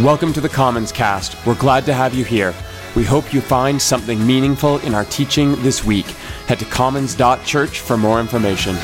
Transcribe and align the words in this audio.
Welcome 0.00 0.34
to 0.34 0.42
the 0.42 0.48
Commons 0.50 0.92
Cast. 0.92 1.46
We're 1.46 1.54
glad 1.54 1.86
to 1.86 1.94
have 1.94 2.12
you 2.12 2.22
here. 2.22 2.54
We 2.94 3.02
hope 3.02 3.32
you 3.32 3.40
find 3.40 3.80
something 3.80 4.26
meaningful 4.26 4.76
in 4.80 4.94
our 4.94 5.06
teaching 5.06 5.56
this 5.62 5.84
week. 5.84 6.04
Head 6.48 6.58
to 6.58 6.66
commons.church 6.66 7.80
for 7.80 7.96
more 7.96 8.20
information. 8.20 8.76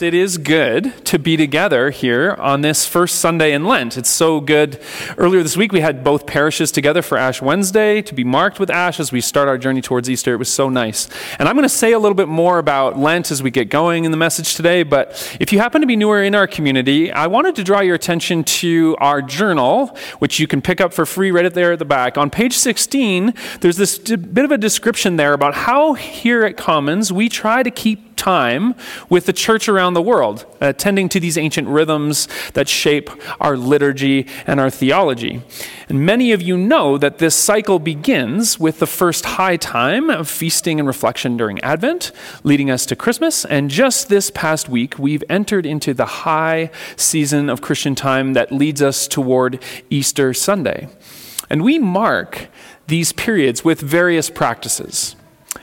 It 0.00 0.14
is 0.14 0.38
good 0.38 1.04
to 1.06 1.18
be 1.18 1.36
together 1.36 1.90
here 1.90 2.36
on 2.38 2.60
this 2.60 2.86
first 2.86 3.16
Sunday 3.16 3.52
in 3.52 3.64
Lent. 3.64 3.96
It's 3.96 4.08
so 4.08 4.40
good. 4.40 4.80
Earlier 5.16 5.42
this 5.42 5.56
week, 5.56 5.72
we 5.72 5.80
had 5.80 6.04
both 6.04 6.24
parishes 6.24 6.70
together 6.70 7.02
for 7.02 7.18
Ash 7.18 7.42
Wednesday 7.42 8.00
to 8.02 8.14
be 8.14 8.22
marked 8.22 8.60
with 8.60 8.70
Ash 8.70 9.00
as 9.00 9.10
we 9.10 9.20
start 9.20 9.48
our 9.48 9.58
journey 9.58 9.80
towards 9.80 10.08
Easter. 10.08 10.32
It 10.34 10.36
was 10.36 10.48
so 10.48 10.68
nice. 10.68 11.08
And 11.38 11.48
I'm 11.48 11.56
going 11.56 11.64
to 11.64 11.68
say 11.68 11.92
a 11.92 11.98
little 11.98 12.14
bit 12.14 12.28
more 12.28 12.58
about 12.58 12.96
Lent 12.98 13.32
as 13.32 13.42
we 13.42 13.50
get 13.50 13.70
going 13.70 14.04
in 14.04 14.10
the 14.12 14.16
message 14.16 14.54
today. 14.54 14.84
But 14.84 15.36
if 15.40 15.52
you 15.52 15.58
happen 15.58 15.80
to 15.80 15.86
be 15.86 15.96
newer 15.96 16.22
in 16.22 16.34
our 16.34 16.46
community, 16.46 17.10
I 17.10 17.26
wanted 17.26 17.56
to 17.56 17.64
draw 17.64 17.80
your 17.80 17.96
attention 17.96 18.44
to 18.44 18.96
our 19.00 19.20
journal, 19.20 19.96
which 20.20 20.38
you 20.38 20.46
can 20.46 20.62
pick 20.62 20.80
up 20.80 20.94
for 20.94 21.06
free 21.06 21.32
right 21.32 21.52
there 21.52 21.72
at 21.72 21.80
the 21.80 21.84
back. 21.84 22.16
On 22.16 22.30
page 22.30 22.56
16, 22.56 23.34
there's 23.60 23.76
this 23.76 23.98
bit 23.98 24.44
of 24.44 24.52
a 24.52 24.58
description 24.58 25.16
there 25.16 25.32
about 25.32 25.54
how 25.54 25.94
here 25.94 26.44
at 26.44 26.56
Commons 26.56 27.12
we 27.12 27.28
try 27.28 27.64
to 27.64 27.70
keep 27.70 28.07
time 28.18 28.74
with 29.08 29.24
the 29.24 29.32
church 29.32 29.68
around 29.68 29.94
the 29.94 30.02
world, 30.02 30.44
attending 30.60 31.08
to 31.08 31.20
these 31.20 31.38
ancient 31.38 31.68
rhythms 31.68 32.28
that 32.52 32.68
shape 32.68 33.10
our 33.40 33.56
liturgy 33.56 34.26
and 34.46 34.60
our 34.60 34.68
theology. 34.68 35.42
And 35.88 36.04
many 36.04 36.32
of 36.32 36.42
you 36.42 36.58
know 36.58 36.98
that 36.98 37.18
this 37.18 37.34
cycle 37.34 37.78
begins 37.78 38.60
with 38.60 38.78
the 38.80 38.86
first 38.86 39.24
high 39.24 39.56
time 39.56 40.10
of 40.10 40.28
feasting 40.28 40.78
and 40.78 40.86
reflection 40.86 41.36
during 41.36 41.60
Advent, 41.60 42.12
leading 42.42 42.70
us 42.70 42.84
to 42.86 42.96
Christmas. 42.96 43.46
And 43.46 43.70
just 43.70 44.08
this 44.08 44.30
past 44.30 44.68
week, 44.68 44.98
we've 44.98 45.24
entered 45.30 45.64
into 45.64 45.94
the 45.94 46.06
high 46.06 46.70
season 46.96 47.48
of 47.48 47.62
Christian 47.62 47.94
time 47.94 48.34
that 48.34 48.52
leads 48.52 48.82
us 48.82 49.08
toward 49.08 49.62
Easter 49.88 50.34
Sunday. 50.34 50.88
And 51.48 51.62
we 51.62 51.78
mark 51.78 52.48
these 52.86 53.12
periods 53.12 53.64
with 53.64 53.80
various 53.80 54.28
practices. 54.28 55.16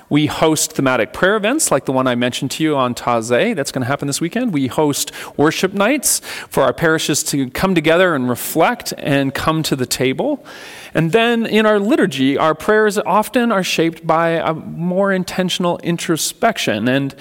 We 0.10 0.28
host 0.28 0.74
thematic 0.74 1.14
prayer 1.14 1.36
events 1.36 1.72
like 1.72 1.86
the 1.86 1.92
one 1.92 2.06
I 2.06 2.16
mentioned 2.16 2.52
to 2.52 2.64
you 2.64 2.76
on 2.76 2.94
Taizé. 2.94 3.56
That's 3.56 3.72
going 3.72 3.82
to 3.82 3.88
happen 3.88 4.08
this 4.08 4.22
weekend. 4.22 4.54
We 4.54 4.68
host 4.68 5.12
worship 5.36 5.74
nights 5.74 6.20
for 6.50 6.64
our 6.64 6.74
parishes 6.74 7.24
to 7.24 7.50
come 7.50 7.74
together 7.74 8.14
and 8.14 8.30
reflect 8.30 8.94
and 8.98 9.34
come 9.34 9.64
to 9.64 9.76
the 9.76 9.88
table. 9.88 10.46
And 10.94 11.12
then 11.12 11.46
in 11.46 11.66
our 11.66 11.80
liturgy, 11.80 12.38
our 12.38 12.54
prayers 12.54 12.98
often 13.00 13.52
are 13.52 13.64
shaped 13.64 14.06
by 14.06 14.30
a 14.30 14.54
more 14.54 15.12
intentional 15.12 15.80
introspection. 15.80 16.88
And 16.88 17.16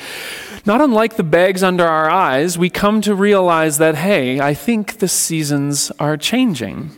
not 0.67 0.81
unlike 0.81 1.17
the 1.17 1.25
bags 1.25 1.63
under 1.63 1.87
our 1.87 2.11
eyes, 2.11 2.59
we 2.59 2.71
come 2.71 3.01
to 3.03 3.15
realize 3.15 3.79
that, 3.79 3.95
hey, 3.97 4.41
I 4.41 4.55
think 4.55 4.99
the 4.99 5.09
seasons 5.09 5.91
are 5.99 6.17
changing. 6.17 6.91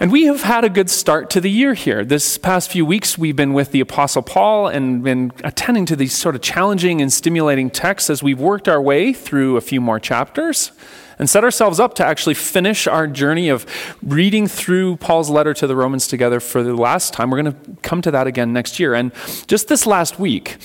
And 0.00 0.10
we 0.10 0.24
have 0.24 0.42
had 0.42 0.64
a 0.64 0.68
good 0.68 0.90
start 0.90 1.30
to 1.30 1.40
the 1.40 1.50
year 1.50 1.74
here. 1.74 2.04
This 2.04 2.36
past 2.36 2.68
few 2.70 2.84
weeks, 2.84 3.16
we've 3.16 3.36
been 3.36 3.52
with 3.52 3.70
the 3.70 3.78
Apostle 3.78 4.22
Paul 4.22 4.66
and 4.66 5.04
been 5.04 5.32
attending 5.44 5.86
to 5.86 5.94
these 5.94 6.12
sort 6.12 6.34
of 6.34 6.42
challenging 6.42 7.00
and 7.00 7.12
stimulating 7.12 7.70
texts 7.70 8.10
as 8.10 8.20
we've 8.20 8.40
worked 8.40 8.68
our 8.68 8.82
way 8.82 9.12
through 9.12 9.56
a 9.56 9.60
few 9.60 9.80
more 9.80 10.00
chapters 10.00 10.72
and 11.16 11.30
set 11.30 11.44
ourselves 11.44 11.78
up 11.78 11.94
to 11.94 12.04
actually 12.04 12.34
finish 12.34 12.88
our 12.88 13.06
journey 13.06 13.48
of 13.48 13.66
reading 14.02 14.48
through 14.48 14.96
Paul's 14.96 15.30
letter 15.30 15.54
to 15.54 15.66
the 15.68 15.76
Romans 15.76 16.08
together 16.08 16.40
for 16.40 16.64
the 16.64 16.74
last 16.74 17.12
time. 17.12 17.30
We're 17.30 17.42
going 17.42 17.54
to 17.54 17.76
come 17.82 18.02
to 18.02 18.10
that 18.10 18.26
again 18.26 18.52
next 18.52 18.80
year. 18.80 18.94
And 18.94 19.12
just 19.46 19.68
this 19.68 19.86
last 19.86 20.18
week, 20.18 20.56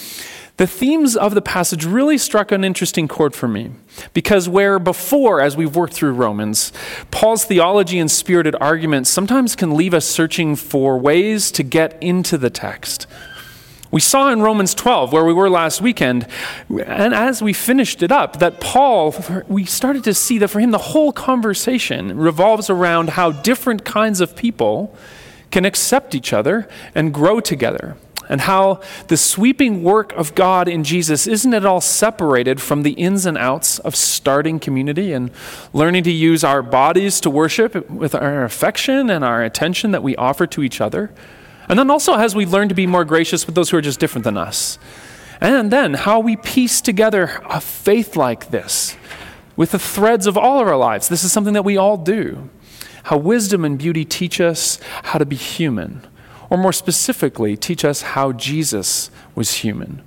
the 0.60 0.68
themes 0.68 1.16
of 1.16 1.36
the 1.36 1.42
passage 1.42 1.86
really 1.86 2.18
struck 2.18 2.52
an 2.52 2.66
interesting 2.66 3.08
chord 3.08 3.34
for 3.34 3.48
me. 3.48 3.72
Because 4.14 4.50
where 4.50 4.78
before, 4.78 5.40
as 5.40 5.56
we've 5.56 5.74
worked 5.74 5.94
through 5.94 6.12
Romans, 6.12 6.74
Paul's 7.12 7.46
theology 7.46 7.98
and 7.98 8.12
spirited 8.12 8.58
arguments 8.60 9.10
sometimes 9.10 9.56
can 9.56 9.74
leave 9.74 9.94
us 9.94 10.06
searching 10.06 10.58
for 10.58 10.98
ways 10.98 11.50
to 11.52 11.64
get 11.64 11.98
into 12.04 12.38
the 12.38 12.50
text. 12.50 13.08
We 13.90 14.02
saw 14.02 14.34
in 14.34 14.42
Romans 14.42 14.76
12, 14.76 15.14
where 15.14 15.24
we 15.24 15.32
were 15.34 15.50
last 15.50 15.80
weekend, 15.80 16.28
and 16.68 17.14
as 17.14 17.42
we 17.42 17.54
finished 17.54 18.04
it 18.04 18.12
up, 18.12 18.40
that 18.40 18.60
Paul, 18.60 19.16
we 19.48 19.64
started 19.64 20.04
to 20.04 20.14
see 20.14 20.40
that 20.40 20.50
for 20.50 20.60
him, 20.60 20.72
the 20.72 20.78
whole 20.78 21.14
conversation 21.14 22.18
revolves 22.18 22.70
around 22.70 23.12
how 23.12 23.32
different 23.32 23.86
kinds 23.86 24.20
of 24.20 24.36
people 24.36 24.94
can 25.52 25.64
accept 25.64 26.14
each 26.14 26.34
other 26.34 26.68
and 26.94 27.14
grow 27.14 27.40
together 27.40 27.96
and 28.30 28.42
how 28.42 28.80
the 29.08 29.18
sweeping 29.18 29.84
work 29.84 30.14
of 30.14 30.36
God 30.36 30.68
in 30.68 30.84
Jesus 30.84 31.26
isn't 31.26 31.54
at 31.54 31.66
all 31.66 31.82
separated 31.82 32.62
from 32.62 32.84
the 32.84 32.92
ins 32.92 33.26
and 33.26 33.38
outs 33.38 33.80
of 33.80 33.96
starting 33.96 34.60
community 34.60 35.12
and 35.12 35.32
learning 35.74 36.04
to 36.04 36.12
use 36.12 36.44
our 36.44 36.62
bodies 36.62 37.20
to 37.22 37.30
worship 37.30 37.90
with 37.90 38.14
our 38.14 38.44
affection 38.46 39.10
and 39.10 39.26
our 39.26 39.44
attention 39.44 39.92
that 39.92 40.04
we 40.04 40.16
offer 40.16 40.46
to 40.46 40.62
each 40.62 40.80
other. 40.80 41.12
And 41.68 41.80
then 41.80 41.90
also 41.90 42.14
as 42.14 42.36
we 42.36 42.46
learn 42.46 42.70
to 42.70 42.76
be 42.76 42.86
more 42.86 43.04
gracious 43.04 43.48
with 43.48 43.56
those 43.56 43.72
who 43.72 43.78
are 43.78 43.82
just 43.82 44.00
different 44.00 44.24
than 44.24 44.38
us. 44.38 44.78
And 45.42 45.72
then 45.72 45.96
how 45.96 46.20
we 46.20 46.36
piece 46.36 46.82
together 46.82 47.42
a 47.50 47.60
faith 47.60 48.16
like 48.16 48.52
this 48.52 48.96
with 49.56 49.72
the 49.72 49.80
threads 49.80 50.28
of 50.28 50.38
all 50.38 50.60
of 50.62 50.68
our 50.68 50.78
lives. 50.78 51.10
This 51.10 51.24
is 51.24 51.32
something 51.32 51.54
that 51.54 51.66
we 51.66 51.78
all 51.78 51.98
do. 51.98 52.50
How 53.04 53.18
wisdom 53.18 53.66
and 53.66 53.78
beauty 53.78 54.06
teach 54.06 54.40
us 54.40 54.80
how 55.04 55.18
to 55.18 55.26
be 55.26 55.36
human 55.36 56.06
or 56.50 56.58
more 56.58 56.74
specifically, 56.74 57.56
teach 57.56 57.86
us 57.86 58.02
how 58.02 58.32
Jesus 58.32 59.12
was 59.36 59.56
human. 59.56 60.02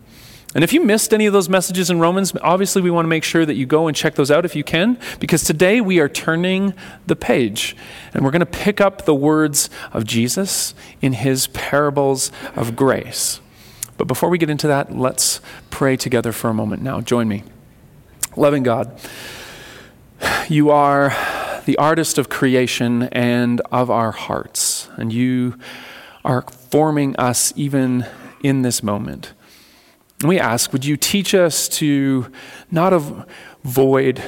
And 0.54 0.62
if 0.62 0.72
you 0.74 0.84
missed 0.84 1.14
any 1.14 1.24
of 1.24 1.32
those 1.32 1.48
messages 1.48 1.88
in 1.88 1.98
Romans, 1.98 2.34
obviously 2.42 2.82
we 2.82 2.90
want 2.90 3.06
to 3.06 3.08
make 3.08 3.24
sure 3.24 3.46
that 3.46 3.54
you 3.54 3.64
go 3.64 3.88
and 3.88 3.96
check 3.96 4.16
those 4.16 4.30
out 4.30 4.44
if 4.44 4.54
you 4.54 4.62
can, 4.62 4.98
because 5.18 5.44
today 5.44 5.80
we 5.80 5.98
are 5.98 6.10
turning 6.10 6.74
the 7.06 7.16
page 7.16 7.74
and 8.12 8.22
we're 8.22 8.30
going 8.30 8.40
to 8.40 8.46
pick 8.46 8.78
up 8.78 9.06
the 9.06 9.14
words 9.14 9.70
of 9.94 10.04
Jesus 10.04 10.74
in 11.00 11.14
his 11.14 11.46
parables 11.48 12.30
of 12.54 12.76
grace. 12.76 13.40
But 13.96 14.08
before 14.08 14.28
we 14.28 14.36
get 14.36 14.50
into 14.50 14.66
that, 14.66 14.94
let's 14.94 15.40
pray 15.70 15.96
together 15.96 16.32
for 16.32 16.50
a 16.50 16.54
moment 16.54 16.82
now. 16.82 17.00
Join 17.00 17.28
me. 17.28 17.44
Loving 18.36 18.62
God, 18.62 19.00
you 20.48 20.70
are 20.70 21.16
the 21.64 21.78
artist 21.78 22.18
of 22.18 22.28
creation 22.28 23.04
and 23.04 23.60
of 23.70 23.90
our 23.90 24.10
hearts, 24.10 24.90
and 24.96 25.12
you 25.12 25.58
are 26.24 26.42
forming 26.42 27.16
us 27.16 27.52
even 27.56 28.06
in 28.42 28.62
this 28.62 28.82
moment. 28.82 29.32
And 30.20 30.28
we 30.28 30.38
ask, 30.38 30.72
would 30.72 30.84
you 30.84 30.96
teach 30.96 31.34
us 31.34 31.68
to 31.70 32.30
not 32.70 32.92
avoid 32.92 34.22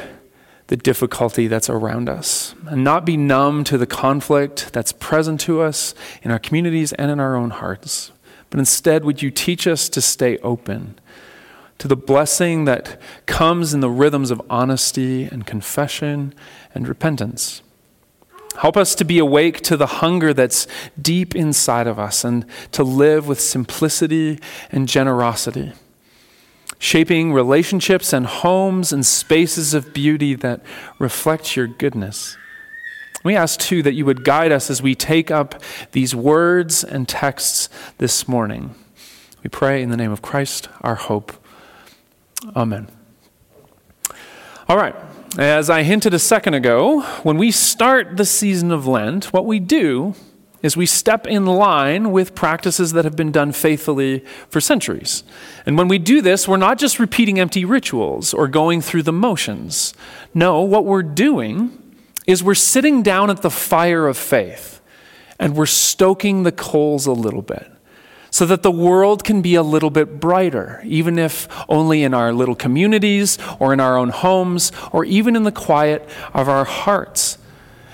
the 0.67 0.77
difficulty 0.77 1.47
that's 1.47 1.71
around 1.71 2.09
us 2.09 2.55
and 2.67 2.83
not 2.83 3.05
be 3.05 3.17
numb 3.17 3.65
to 3.65 3.79
the 3.79 3.87
conflict 3.87 4.73
that's 4.73 4.93
present 4.93 5.41
to 5.41 5.61
us 5.61 5.95
in 6.23 6.31
our 6.31 6.39
communities 6.39 6.93
and 6.95 7.11
in 7.11 7.21
our 7.21 7.37
own 7.37 7.51
hearts, 7.51 8.13
but 8.51 8.59
instead, 8.59 9.05
would 9.05 9.23
you 9.23 9.31
teach 9.31 9.67
us 9.67 9.89
to 9.89 10.01
stay 10.01 10.39
open 10.39 10.99
to 11.79 11.89
the 11.89 11.97
blessing 11.97 12.65
that 12.65 13.01
comes 13.27 13.75
in 13.75 13.81
the 13.81 13.91
rhythms 13.91 14.31
of 14.31 14.41
honesty 14.49 15.25
and 15.25 15.47
confession 15.47 16.35
and 16.75 16.89
repentance? 16.89 17.63
Help 18.59 18.77
us 18.77 18.95
to 18.95 19.05
be 19.05 19.19
awake 19.19 19.61
to 19.63 19.77
the 19.77 19.87
hunger 19.87 20.33
that's 20.33 20.67
deep 21.01 21.35
inside 21.35 21.87
of 21.87 21.99
us 21.99 22.25
and 22.25 22.47
to 22.73 22.85
live 22.85 23.27
with 23.27 23.41
simplicity 23.41 24.39
and 24.71 24.89
generosity, 24.89 25.73
shaping 26.79 27.33
relationships 27.33 28.13
and 28.13 28.27
homes 28.27 28.93
and 28.93 29.05
spaces 29.05 29.75
of 29.75 29.93
beauty 29.93 30.35
that 30.35 30.63
reflect 30.99 31.57
your 31.57 31.67
goodness. 31.67 32.37
We 33.25 33.35
ask 33.35 33.59
too 33.59 33.83
that 33.83 33.95
you 33.95 34.05
would 34.05 34.23
guide 34.23 34.53
us 34.53 34.71
as 34.71 34.83
we 34.83 34.95
take 34.95 35.31
up 35.31 35.61
these 35.93 36.15
words 36.15 36.85
and 36.85 37.09
texts 37.09 37.69
this 37.99 38.29
morning. 38.29 38.75
We 39.43 39.49
pray 39.49 39.83
in 39.83 39.91
the 39.91 39.97
name 39.97 40.13
of 40.13 40.23
Christ, 40.23 40.69
our 40.83 40.95
hope. 40.95 41.33
Amen. 42.55 42.89
All 44.69 44.77
right. 44.77 44.95
As 45.39 45.69
I 45.69 45.83
hinted 45.83 46.15
a 46.15 46.21
second 46.21 46.55
ago, 46.55 47.03
when 47.25 47.39
we 47.39 47.51
start 47.51 48.17
the 48.17 48.25
season 48.25 48.71
of 48.71 48.87
Lent, 48.87 49.33
what 49.33 49.47
we 49.47 49.59
do 49.59 50.15
is 50.63 50.77
we 50.77 50.87
step 50.87 51.27
in 51.27 51.45
line 51.45 52.13
with 52.13 52.37
practices 52.37 52.93
that 52.93 53.05
have 53.05 53.17
been 53.17 53.33
done 53.33 53.51
faithfully 53.51 54.21
for 54.49 54.61
centuries. 54.61 55.25
And 55.67 55.77
when 55.77 55.89
we 55.89 55.99
do 55.99 56.23
this, 56.23 56.47
we're 56.47 56.57
not 56.57 56.79
just 56.79 57.01
repeating 57.01 57.41
empty 57.41 57.65
rituals 57.65 58.33
or 58.33 58.47
going 58.47 58.81
through 58.81 59.03
the 59.03 59.13
motions. 59.13 59.93
No, 60.35 60.61
what 60.61 60.85
we're 60.85 61.03
doing 61.03 61.83
is 62.29 62.45
we're 62.45 62.55
sitting 62.55 63.03
down 63.03 63.29
at 63.29 63.43
the 63.43 63.51
fire 63.51 64.07
of 64.07 64.17
faith 64.17 64.81
and 65.41 65.57
we're 65.57 65.67
stoking 65.67 66.45
the 66.45 66.53
coals 66.53 67.07
a 67.07 67.13
little 67.13 67.43
bit 67.43 67.74
so 68.35 68.45
that 68.45 68.65
the 68.65 68.71
world 68.73 69.23
can 69.23 69.43
be 69.43 69.55
a 69.55 69.63
little 69.63 69.91
bit 69.91 70.19
brighter, 70.19 70.83
even 70.85 71.21
if 71.21 71.47
only 71.69 72.03
in 72.03 72.13
our 72.13 72.33
little 72.33 72.57
communities 72.57 73.39
or 73.61 73.73
in 73.73 73.79
our 73.79 73.97
own 73.97 74.09
homes 74.09 74.73
or 74.91 75.05
even 75.05 75.37
in 75.37 75.45
the 75.45 75.53
quiet 75.53 76.05
of 76.33 76.49
our 76.49 76.65
hearts. 76.65 77.39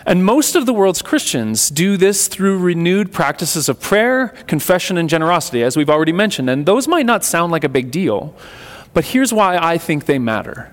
And 0.06 0.25
most 0.25 0.56
of 0.56 0.64
the 0.64 0.72
world's 0.72 1.02
Christians 1.02 1.69
do 1.69 1.98
this 1.98 2.26
through 2.26 2.56
renewed 2.56 3.12
practices 3.12 3.69
of 3.69 3.82
prayer, 3.82 4.28
confession, 4.46 4.96
and 4.96 5.10
generosity, 5.10 5.62
as 5.62 5.76
we've 5.76 5.90
already 5.90 6.12
mentioned. 6.12 6.48
And 6.48 6.64
those 6.64 6.88
might 6.88 7.04
not 7.04 7.22
sound 7.22 7.52
like 7.52 7.62
a 7.62 7.69
big 7.69 7.90
deal, 7.90 8.34
But 8.94 9.04
here's 9.04 9.34
why 9.34 9.58
I 9.58 9.76
think 9.76 10.06
they 10.06 10.19
matter. 10.19 10.72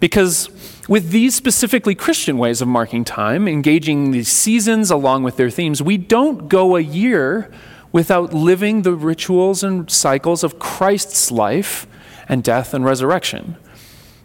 Because 0.00 0.48
with 0.88 1.10
these 1.10 1.34
specifically 1.34 1.94
Christian 1.94 2.38
ways 2.38 2.62
of 2.62 2.68
marking 2.68 3.04
time, 3.04 3.46
engaging 3.48 4.12
these 4.12 4.28
seasons 4.28 4.90
along 4.90 5.24
with 5.24 5.36
their 5.36 5.50
themes, 5.50 5.82
we 5.82 5.98
don't 5.98 6.48
go 6.48 6.76
a 6.76 6.80
year 6.80 7.50
without 7.94 8.34
living 8.34 8.82
the 8.82 8.92
rituals 8.92 9.62
and 9.62 9.88
cycles 9.88 10.42
of 10.42 10.58
Christ's 10.58 11.30
life 11.30 11.86
and 12.28 12.42
death 12.42 12.74
and 12.74 12.84
resurrection. 12.84 13.56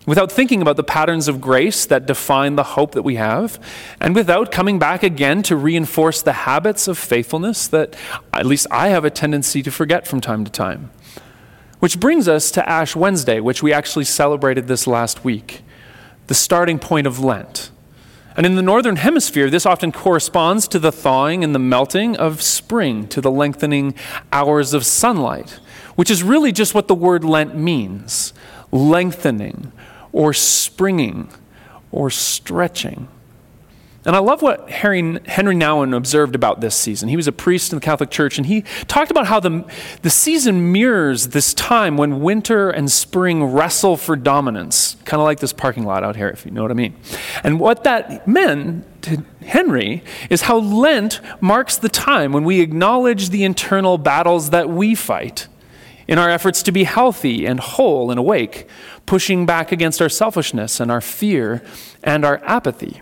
Without 0.08 0.32
thinking 0.32 0.60
about 0.60 0.76
the 0.76 0.84
patterns 0.84 1.28
of 1.28 1.40
grace 1.40 1.86
that 1.86 2.08
define 2.08 2.56
the 2.56 2.64
hope 2.64 2.94
that 2.94 3.04
we 3.04 3.18
have, 3.18 3.60
and 4.02 4.16
without 4.16 4.52
coming 4.52 4.80
back 4.80 5.04
again 5.04 5.44
to 5.44 5.56
reinforce 5.56 6.24
the 6.24 6.34
habits 6.34 6.88
of 6.88 6.98
faithfulness 6.98 7.68
that 7.68 7.96
at 8.34 8.48
least 8.48 8.66
I 8.72 8.88
have 8.88 9.06
a 9.06 9.12
tendency 9.12 9.62
to 9.62 9.70
forget 9.70 10.08
from 10.08 10.20
time 10.20 10.44
to 10.46 10.52
time. 10.52 10.90
Which 11.78 12.00
brings 12.00 12.28
us 12.28 12.50
to 12.52 12.68
Ash 12.68 12.96
Wednesday, 12.96 13.40
which 13.40 13.62
we 13.62 13.72
actually 13.72 14.06
celebrated 14.06 14.68
this 14.68 14.88
last 14.88 15.24
week, 15.24 15.62
the 16.26 16.34
starting 16.34 16.80
point 16.80 17.06
of 17.06 17.20
Lent. 17.20 17.70
And 18.40 18.46
in 18.46 18.56
the 18.56 18.62
Northern 18.62 18.96
Hemisphere, 18.96 19.50
this 19.50 19.66
often 19.66 19.92
corresponds 19.92 20.66
to 20.70 20.80
the 20.80 20.94
thawing 20.94 21.44
and 21.44 21.54
the 21.54 21.60
melting 21.60 22.16
of 22.16 22.42
spring, 22.42 23.06
to 23.10 23.20
the 23.20 23.30
lengthening 23.30 23.94
hours 24.32 24.74
of 24.74 24.86
sunlight, 24.86 25.60
which 25.98 26.10
is 26.10 26.24
really 26.24 26.54
just 26.54 26.74
what 26.74 26.88
the 26.88 26.96
word 26.96 27.26
Lent 27.26 27.54
means 27.54 28.32
lengthening 28.72 29.74
or 30.14 30.32
springing 30.32 31.30
or 31.92 32.10
stretching. 32.10 33.10
And 34.06 34.16
I 34.16 34.20
love 34.20 34.42
what 34.42 34.70
Henri, 34.70 35.20
Henri 35.28 35.56
Nouwen 35.56 35.96
observed 35.96 36.34
about 36.34 36.62
this 36.62 36.74
season. 36.74 37.10
He 37.10 37.18
was 37.18 37.28
a 37.28 37.34
priest 37.34 37.74
in 37.74 37.78
the 37.80 37.86
Catholic 37.86 38.10
Church, 38.10 38.38
and 38.38 38.48
he 38.48 38.62
talked 38.88 39.12
about 39.12 39.28
how 39.28 39.42
the, 39.42 39.66
the 40.04 40.10
season 40.10 40.72
mirrors 40.72 41.30
this 41.30 41.54
time 41.54 41.98
when 41.98 42.22
winter 42.22 42.70
and 42.70 42.90
spring 42.90 43.44
wrestle 43.44 43.98
for 43.98 44.16
dominance, 44.16 44.96
kind 45.04 45.20
of 45.20 45.26
like 45.26 45.42
this 45.42 45.52
parking 45.52 45.84
lot 45.84 46.04
out 46.04 46.16
here, 46.16 46.30
if 46.30 46.46
you 46.46 46.52
know 46.52 46.62
what 46.62 46.72
I 46.72 46.76
mean. 46.76 46.96
And 47.44 47.60
what 47.60 47.84
that 47.84 48.26
meant 48.26 48.86
to 49.04 49.26
Henri 49.42 50.02
is 50.30 50.44
how 50.44 50.60
Lent 50.60 51.20
marks 51.42 51.78
the 51.78 51.90
time 51.90 52.32
when 52.32 52.46
we 52.46 52.62
acknowledge 52.62 53.30
the 53.30 53.44
internal 53.44 53.98
battles 53.98 54.52
that 54.52 54.70
we 54.70 54.96
fight 54.96 55.48
in 56.08 56.18
our 56.18 56.30
efforts 56.30 56.64
to 56.64 56.72
be 56.72 56.86
healthy 56.86 57.46
and 57.46 57.60
whole 57.60 58.12
and 58.12 58.20
awake, 58.20 58.68
pushing 59.06 59.46
back 59.46 59.74
against 59.74 60.02
our 60.02 60.10
selfishness 60.10 60.80
and 60.80 60.90
our 60.90 61.02
fear 61.02 61.62
and 62.02 62.24
our 62.24 62.42
apathy. 62.46 63.02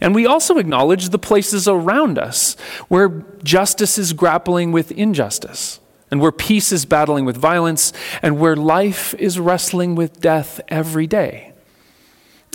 And 0.00 0.14
we 0.14 0.26
also 0.26 0.58
acknowledge 0.58 1.08
the 1.08 1.18
places 1.18 1.68
around 1.68 2.18
us 2.18 2.54
where 2.88 3.24
justice 3.42 3.98
is 3.98 4.12
grappling 4.12 4.72
with 4.72 4.92
injustice, 4.92 5.80
and 6.10 6.20
where 6.20 6.32
peace 6.32 6.72
is 6.72 6.84
battling 6.84 7.24
with 7.24 7.36
violence, 7.36 7.92
and 8.22 8.38
where 8.38 8.56
life 8.56 9.14
is 9.14 9.38
wrestling 9.38 9.94
with 9.94 10.20
death 10.20 10.60
every 10.68 11.06
day. 11.06 11.52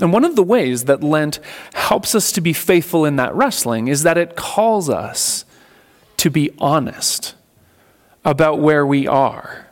And 0.01 0.13
one 0.13 0.23
of 0.23 0.35
the 0.35 0.43
ways 0.43 0.85
that 0.85 1.03
Lent 1.03 1.39
helps 1.73 2.15
us 2.15 2.31
to 2.33 2.41
be 2.41 2.53
faithful 2.53 3.05
in 3.05 3.17
that 3.17 3.35
wrestling 3.35 3.87
is 3.87 4.03
that 4.03 4.17
it 4.17 4.35
calls 4.35 4.89
us 4.89 5.43
to 6.17 6.29
be 6.29 6.51
honest 6.59 7.35
about 8.23 8.59
where 8.59 8.85
we 8.85 9.07
are 9.07 9.67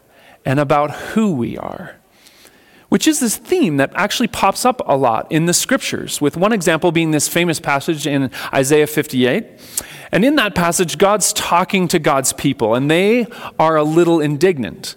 and 0.46 0.60
about 0.60 0.92
who 0.92 1.34
we 1.34 1.58
are 1.58 1.97
which 2.98 3.08
is 3.08 3.20
this 3.20 3.38
theme 3.38 3.78
that 3.78 3.92
actually 3.94 4.28
pops 4.28 4.66
up 4.66 4.82
a 4.88 4.98
lot 4.98 5.32
in 5.32 5.46
the 5.46 5.54
scriptures, 5.54 6.20
with 6.20 6.36
one 6.36 6.52
example 6.52 6.92
being 6.92 7.12
this 7.12 7.28
famous 7.28 7.60
passage 7.60 8.08
in 8.08 8.32
Isaiah 8.52 8.88
58. 8.88 9.46
And 10.12 10.26
in 10.26 10.36
that 10.38 10.56
passage, 10.56 10.98
God's 10.98 11.32
talking 11.32 11.88
to 11.90 12.00
God's 12.00 12.34
people, 12.34 12.74
and 12.74 12.90
they 12.90 13.28
are 13.60 13.76
a 13.76 13.84
little 13.84 14.20
indignant 14.20 14.96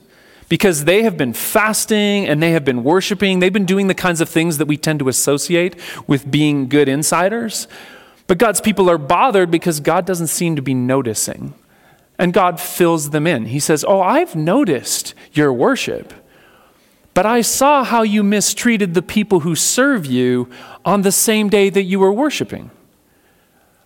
because 0.48 0.86
they 0.86 1.02
have 1.02 1.18
been 1.18 1.34
fasting 1.34 2.26
and 2.26 2.42
they 2.42 2.52
have 2.52 2.64
been 2.64 2.84
worshiping. 2.84 3.40
They've 3.40 3.52
been 3.52 3.66
doing 3.66 3.88
the 3.88 3.94
kinds 3.94 4.22
of 4.22 4.30
things 4.30 4.56
that 4.56 4.64
we 4.64 4.78
tend 4.78 5.00
to 5.00 5.10
associate 5.10 5.76
with 6.06 6.30
being 6.30 6.70
good 6.70 6.88
insiders. 6.88 7.68
But 8.26 8.38
God's 8.38 8.62
people 8.62 8.88
are 8.88 8.96
bothered 8.96 9.50
because 9.50 9.78
God 9.78 10.06
doesn't 10.06 10.28
seem 10.28 10.56
to 10.56 10.62
be 10.62 10.72
noticing. 10.72 11.52
And 12.18 12.32
God 12.32 12.60
fills 12.60 13.10
them 13.10 13.26
in. 13.26 13.44
He 13.44 13.60
says, 13.60 13.84
Oh, 13.86 14.00
I've 14.00 14.34
noticed 14.34 15.12
your 15.34 15.52
worship. 15.52 16.14
But 17.14 17.26
I 17.26 17.40
saw 17.40 17.84
how 17.84 18.02
you 18.02 18.22
mistreated 18.22 18.94
the 18.94 19.02
people 19.02 19.40
who 19.40 19.54
serve 19.54 20.06
you 20.06 20.48
on 20.84 21.02
the 21.02 21.12
same 21.12 21.48
day 21.48 21.68
that 21.70 21.82
you 21.82 21.98
were 21.98 22.12
worshiping. 22.12 22.70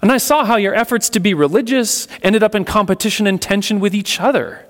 And 0.02 0.12
I 0.12 0.18
saw 0.18 0.44
how 0.44 0.56
your 0.56 0.74
efforts 0.74 1.08
to 1.10 1.20
be 1.20 1.32
religious 1.32 2.06
ended 2.22 2.42
up 2.42 2.54
in 2.54 2.64
competition 2.66 3.26
and 3.26 3.40
tension 3.40 3.80
with 3.80 3.94
each 3.94 4.20
other. 4.20 4.66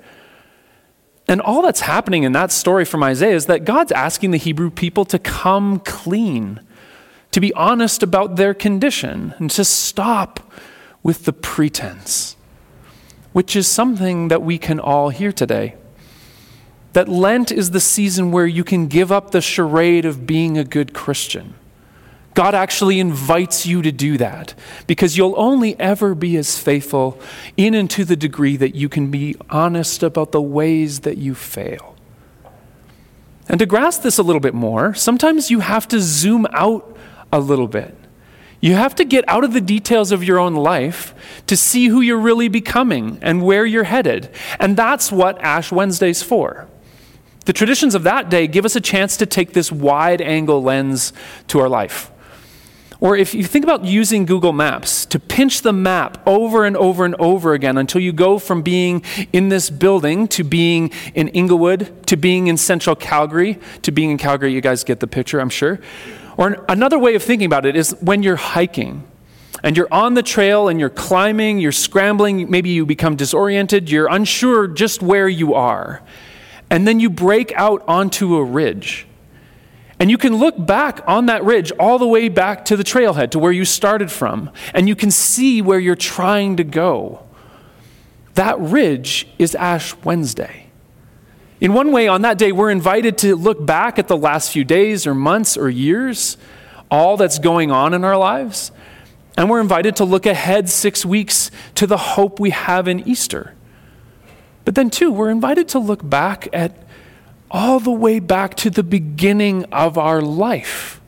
And 1.27 1.41
all 1.41 1.63
that's 1.63 1.81
happening 1.81 2.23
in 2.23 2.33
that 2.33 2.53
story 2.53 2.85
from 2.85 3.03
Isaiah 3.03 3.35
is 3.35 3.47
that 3.47 3.65
God's 3.65 3.91
asking 3.91 4.31
the 4.31 4.39
Hebrew 4.39 4.71
people 4.71 5.05
to 5.07 5.19
come 5.19 5.81
clean, 5.81 6.61
to 7.33 7.41
be 7.41 7.53
honest 7.55 8.03
about 8.03 8.37
their 8.37 8.55
condition, 8.55 9.35
and 9.39 9.51
to 9.51 9.65
stop 9.65 10.53
with 11.03 11.25
the 11.25 11.33
pretense, 11.33 12.37
which 13.33 13.57
is 13.57 13.67
something 13.67 14.29
that 14.29 14.43
we 14.43 14.59
can 14.59 14.79
all 14.79 15.09
hear 15.09 15.33
today 15.33 15.75
that 16.95 17.09
Lent 17.09 17.53
is 17.53 17.73
the 17.73 17.81
season 17.81 18.33
where 18.33 18.47
you 18.47 18.65
can 18.65 18.87
give 18.87 19.13
up 19.13 19.31
the 19.31 19.41
charade 19.41 20.05
of 20.05 20.27
being 20.27 20.57
a 20.57 20.65
good 20.65 20.95
Christian. 20.95 21.55
God 22.35 22.55
actually 22.55 22.99
invites 22.99 23.65
you 23.67 23.83
to 23.83 23.93
do 23.93 24.17
that 24.19 24.55
because 24.87 25.17
you'll 25.17 25.39
only 25.39 25.79
ever 25.79 26.15
be 26.15 26.37
as 26.37 26.59
faithful 26.59 27.21
in 27.57 27.75
and 27.75 27.89
to 27.91 28.05
the 28.05 28.17
degree 28.17 28.57
that 28.57 28.75
you 28.75 28.89
can 28.89 29.11
be 29.11 29.37
honest 29.51 30.03
about 30.03 30.33
the 30.33 30.43
ways 30.43 31.01
that 31.01 31.19
you 31.19 31.35
fail. 31.35 31.95
And 33.49 33.59
to 33.59 33.67
grasp 33.67 34.03
this 34.03 34.19
a 34.19 34.23
little 34.23 34.41
bit 34.41 34.55
more, 34.55 34.95
sometimes 34.95 35.51
you 35.51 35.61
have 35.61 35.87
to 35.89 36.01
zoom 36.01 36.47
out 36.53 36.97
a 37.33 37.39
little 37.39 37.69
bit. 37.69 37.97
You 38.61 38.75
have 38.75 38.95
to 38.95 39.05
get 39.05 39.29
out 39.29 39.45
of 39.45 39.53
the 39.53 39.61
details 39.61 40.11
of 40.11 40.25
your 40.25 40.39
own 40.39 40.55
life 40.55 41.15
to 41.47 41.57
see 41.57 41.89
who 41.89 42.01
you're 42.01 42.19
really 42.19 42.49
becoming 42.49 43.19
and 43.21 43.45
where 43.45 43.67
you're 43.67 43.85
headed. 43.85 44.31
And 44.59 44.77
that's 44.77 45.13
what 45.13 45.41
Ash 45.43 45.71
Wednesday's 45.71 46.23
for. 46.23 46.69
The 47.45 47.53
traditions 47.53 47.95
of 47.95 48.05
that 48.05 48.31
day 48.31 48.47
give 48.47 48.65
us 48.65 48.75
a 48.75 48.81
chance 48.81 49.17
to 49.19 49.27
take 49.27 49.53
this 49.53 49.71
wide 49.71 50.21
angle 50.23 50.63
lens 50.63 51.13
to 51.49 51.61
our 51.61 51.69
life. 51.69 52.11
Or 53.01 53.17
if 53.17 53.35
you 53.35 53.45
think 53.45 53.65
about 53.65 53.85
using 53.85 54.25
Google 54.25 54.55
Maps 54.55 55.05
to 55.07 55.19
pinch 55.19 55.61
the 55.61 55.75
map 55.75 56.27
over 56.27 56.65
and 56.65 56.75
over 56.75 57.05
and 57.05 57.15
over 57.17 57.53
again 57.53 57.77
until 57.77 58.01
you 58.01 58.15
go 58.15 58.39
from 58.39 58.63
being 58.63 59.03
in 59.31 59.51
this 59.51 59.69
building 59.69 60.27
to 60.29 60.43
being 60.43 60.91
in 61.15 61.29
Inglewood 61.29 62.07
to 62.07 62.17
being 62.17 62.47
in 62.47 62.57
central 62.57 62.97
Calgary 62.97 63.59
to 63.83 63.93
being 63.93 64.11
in 64.11 64.17
Calgary, 64.17 64.55
you 64.55 64.63
guys 64.63 64.85
get 64.85 65.01
the 65.01 65.07
picture, 65.07 65.39
I'm 65.39 65.51
sure. 65.51 65.81
Or 66.39 66.65
another 66.69 66.99
way 66.99 67.15
of 67.15 67.23
thinking 67.23 67.47
about 67.47 67.67
it 67.67 67.77
is 67.77 67.91
when 68.01 68.23
you're 68.23 68.37
hiking 68.37 69.05
and 69.63 69.77
you're 69.77 69.93
on 69.93 70.15
the 70.15 70.23
trail 70.23 70.69
and 70.69 70.81
you're 70.81 70.89
climbing, 70.89 71.59
you're 71.59 71.73
scrambling, 71.73 72.51
maybe 72.51 72.71
you 72.71 72.87
become 72.87 73.17
disoriented, 73.17 73.91
you're 73.91 74.09
unsure 74.09 74.67
just 74.67 75.03
where 75.03 75.29
you 75.29 75.53
are 75.53 76.01
and 76.75 76.89
then 76.89 76.99
you 76.99 77.09
break 77.09 77.53
out 77.53 77.85
onto 77.87 78.35
a 78.35 78.43
ridge. 78.43 79.07
And 80.01 80.11
you 80.11 80.19
can 80.19 80.35
look 80.35 80.67
back 80.67 81.03
on 81.07 81.27
that 81.27 81.45
ridge 81.45 81.71
all 81.79 82.01
the 82.01 82.07
way 82.09 82.29
back 82.29 82.65
to 82.65 82.77
the 82.77 82.83
trailhead, 82.83 83.31
to 83.31 83.39
where 83.39 83.53
you 83.53 83.65
started 83.65 84.11
from, 84.11 84.51
and 84.75 84.89
you 84.89 84.97
can 84.97 85.13
see 85.13 85.63
where 85.63 85.79
you're 85.79 85.95
trying 85.95 86.57
to 86.57 86.65
go. 86.65 87.23
That 88.35 88.59
ridge 88.59 89.29
is 89.39 89.55
Ash 89.55 89.95
Wednesday. 90.03 90.67
In 91.61 91.75
one 91.75 91.93
way, 91.93 92.09
on 92.09 92.23
that 92.23 92.39
day, 92.39 92.51
we're 92.51 92.71
invited 92.71 93.19
to 93.19 93.37
look 93.37 93.65
back 93.65 94.01
at 94.01 94.09
the 94.09 94.17
last 94.17 94.51
few 94.51 94.65
days 94.65 95.07
or 95.07 95.15
months 95.15 95.57
or 95.57 95.71
years, 95.71 96.37
all 96.91 97.17
that's 97.17 97.39
going 97.39 97.71
on 97.71 97.95
in 97.95 98.03
our 98.03 98.19
lives, 98.19 98.73
and 99.39 99.49
we're 99.49 99.61
invited 99.61 99.95
to 99.95 100.05
look 100.05 100.27
ahead 100.27 100.69
six 100.69 101.07
weeks 101.07 101.53
to 101.77 101.87
the 101.87 101.99
hope 101.99 102.41
we 102.41 102.51
have 102.51 102.89
in 102.89 103.09
Easter. 103.09 103.55
But 104.65 104.75
then, 104.75 104.91
too, 104.91 105.13
we're 105.13 105.31
invited 105.31 105.69
to 105.69 105.79
look 105.79 106.09
back 106.09 106.49
at 106.53 106.77
all 107.51 107.79
the 107.79 107.91
way 107.91 108.19
back 108.19 108.55
to 108.57 108.71
the 108.71 108.83
beginning 108.83 109.65
of 109.67 109.97
our 109.99 110.21
life, 110.21 111.01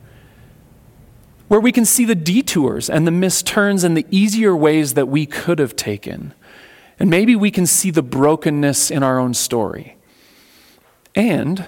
where 1.47 1.59
we 1.59 1.71
can 1.71 1.85
see 1.85 2.05
the 2.05 2.15
detours 2.15 2.89
and 2.89 3.07
the 3.07 3.11
misturns 3.11 3.83
and 3.83 3.97
the 3.97 4.05
easier 4.11 4.55
ways 4.55 4.93
that 4.93 5.07
we 5.07 5.25
could 5.25 5.59
have 5.59 5.75
taken. 5.75 6.33
And 6.99 7.09
maybe 7.09 7.35
we 7.35 7.51
can 7.51 7.65
see 7.65 7.91
the 7.91 8.03
brokenness 8.03 8.91
in 8.91 9.03
our 9.03 9.19
own 9.19 9.33
story. 9.33 9.97
And 11.15 11.67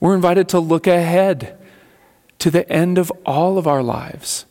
we're 0.00 0.14
invited 0.14 0.48
to 0.50 0.60
look 0.60 0.86
ahead 0.86 1.58
to 2.38 2.50
the 2.50 2.70
end 2.70 2.98
of 2.98 3.12
all 3.26 3.58
of 3.58 3.66
our 3.66 3.82
lives. 3.82 4.44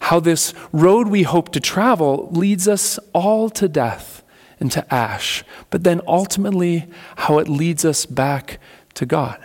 How 0.00 0.20
this 0.20 0.52
road 0.72 1.08
we 1.08 1.22
hope 1.22 1.50
to 1.52 1.60
travel 1.60 2.28
leads 2.32 2.68
us 2.68 2.98
all 3.12 3.48
to 3.50 3.68
death 3.68 4.22
into 4.58 4.92
ash, 4.92 5.44
but 5.70 5.84
then 5.84 6.00
ultimately 6.06 6.88
how 7.16 7.38
it 7.38 7.48
leads 7.48 7.84
us 7.84 8.06
back 8.06 8.58
to 8.94 9.06
God. 9.06 9.38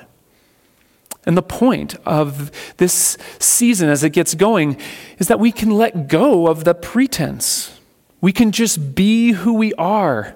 And 1.25 1.38
the 1.38 1.44
point 1.44 1.96
of 2.06 2.51
this 2.77 3.18
season 3.38 3.89
as 3.89 4.03
it 4.03 4.10
gets 4.10 4.34
going 4.34 4.77
is 5.20 5.27
that 5.27 5.39
we 5.39 5.51
can 5.51 5.70
let 5.70 6.08
go 6.08 6.48
of 6.48 6.63
the 6.63 6.74
pretense. 6.74 7.80
We 8.22 8.32
can 8.32 8.51
just 8.51 8.96
be 8.96 9.32
who 9.32 9.53
we 9.53 9.74
are, 9.75 10.36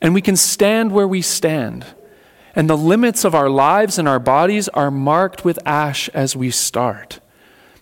and 0.00 0.14
we 0.14 0.20
can 0.20 0.36
stand 0.36 0.92
where 0.92 1.06
we 1.06 1.22
stand. 1.22 1.86
And 2.56 2.70
the 2.70 2.76
limits 2.76 3.24
of 3.24 3.34
our 3.34 3.48
lives 3.48 3.98
and 3.98 4.08
our 4.08 4.20
bodies 4.20 4.68
are 4.68 4.90
marked 4.90 5.44
with 5.44 5.58
ash 5.66 6.08
as 6.10 6.36
we 6.36 6.50
start. 6.50 7.20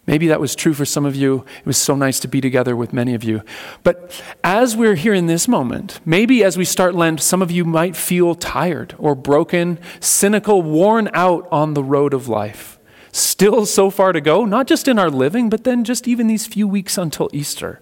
Maybe 0.04 0.26
that 0.28 0.40
was 0.40 0.56
true 0.56 0.74
for 0.74 0.84
some 0.84 1.04
of 1.04 1.14
you. 1.14 1.44
It 1.60 1.66
was 1.66 1.78
so 1.78 1.94
nice 1.94 2.18
to 2.20 2.28
be 2.28 2.40
together 2.40 2.74
with 2.74 2.92
many 2.92 3.14
of 3.14 3.22
you. 3.22 3.42
But 3.84 4.20
as 4.42 4.76
we're 4.76 4.96
here 4.96 5.14
in 5.14 5.26
this 5.26 5.46
moment, 5.46 6.00
maybe 6.04 6.42
as 6.42 6.58
we 6.58 6.64
start 6.64 6.96
Lent, 6.96 7.20
some 7.20 7.40
of 7.40 7.52
you 7.52 7.64
might 7.64 7.94
feel 7.94 8.34
tired 8.34 8.96
or 8.98 9.14
broken, 9.14 9.78
cynical, 10.00 10.60
worn 10.60 11.08
out 11.12 11.46
on 11.52 11.74
the 11.74 11.84
road 11.84 12.14
of 12.14 12.26
life. 12.26 12.80
Still 13.12 13.64
so 13.64 13.90
far 13.90 14.12
to 14.12 14.20
go, 14.20 14.44
not 14.44 14.66
just 14.66 14.88
in 14.88 14.98
our 14.98 15.10
living, 15.10 15.48
but 15.48 15.62
then 15.62 15.84
just 15.84 16.08
even 16.08 16.26
these 16.26 16.46
few 16.46 16.66
weeks 16.66 16.98
until 16.98 17.30
Easter. 17.32 17.80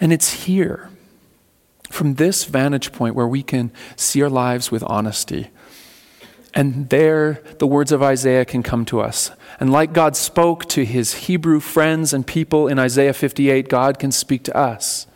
And 0.00 0.12
it's 0.12 0.44
here, 0.44 0.90
from 1.90 2.14
this 2.14 2.44
vantage 2.44 2.92
point, 2.92 3.16
where 3.16 3.26
we 3.26 3.42
can 3.42 3.72
see 3.96 4.22
our 4.22 4.28
lives 4.28 4.70
with 4.70 4.84
honesty 4.84 5.50
and 6.54 6.88
there, 6.88 7.42
the 7.58 7.66
words 7.66 7.92
of 7.92 8.02
Isaiah 8.02 8.44
can 8.44 8.62
come 8.62 8.84
to 8.86 9.00
us. 9.00 9.30
And 9.60 9.70
like 9.70 9.92
God 9.92 10.16
spoke 10.16 10.66
to 10.70 10.84
his 10.84 11.14
Hebrew 11.14 11.60
friends 11.60 12.12
and 12.12 12.26
people 12.26 12.68
in 12.68 12.78
Isaiah 12.78 13.12
58, 13.12 13.68
God 13.68 13.98
can 13.98 14.12
speak 14.12 14.44
to 14.44 14.56
us. 14.56 15.06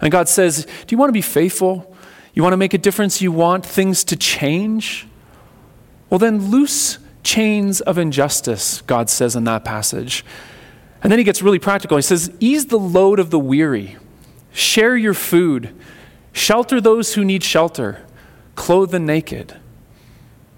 And 0.00 0.10
God 0.10 0.28
says, 0.28 0.64
Do 0.64 0.94
you 0.94 0.98
want 0.98 1.08
to 1.08 1.14
be 1.14 1.22
faithful? 1.22 1.94
You 2.32 2.42
want 2.42 2.52
to 2.52 2.58
make 2.58 2.74
a 2.74 2.78
difference? 2.78 3.20
You 3.20 3.32
want 3.32 3.66
things 3.66 4.04
to 4.04 4.16
change? 4.16 5.06
Well, 6.08 6.18
then 6.18 6.50
loose 6.50 6.98
chains 7.22 7.80
of 7.80 7.98
injustice, 7.98 8.82
God 8.82 9.10
says 9.10 9.36
in 9.36 9.44
that 9.44 9.64
passage. 9.64 10.24
And 11.02 11.10
then 11.10 11.18
he 11.18 11.24
gets 11.24 11.42
really 11.42 11.58
practical. 11.58 11.96
He 11.96 12.02
says, 12.02 12.30
Ease 12.40 12.66
the 12.66 12.78
load 12.78 13.18
of 13.18 13.30
the 13.30 13.38
weary, 13.38 13.96
share 14.52 14.96
your 14.96 15.14
food, 15.14 15.74
shelter 16.32 16.80
those 16.80 17.14
who 17.14 17.24
need 17.24 17.42
shelter, 17.42 18.04
clothe 18.54 18.90
the 18.90 18.98
naked. 18.98 19.56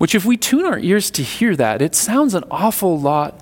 Which, 0.02 0.16
if 0.16 0.24
we 0.24 0.36
tune 0.36 0.66
our 0.66 0.80
ears 0.80 1.12
to 1.12 1.22
hear 1.22 1.54
that, 1.54 1.80
it 1.80 1.94
sounds 1.94 2.34
an 2.34 2.42
awful 2.50 2.98
lot 2.98 3.40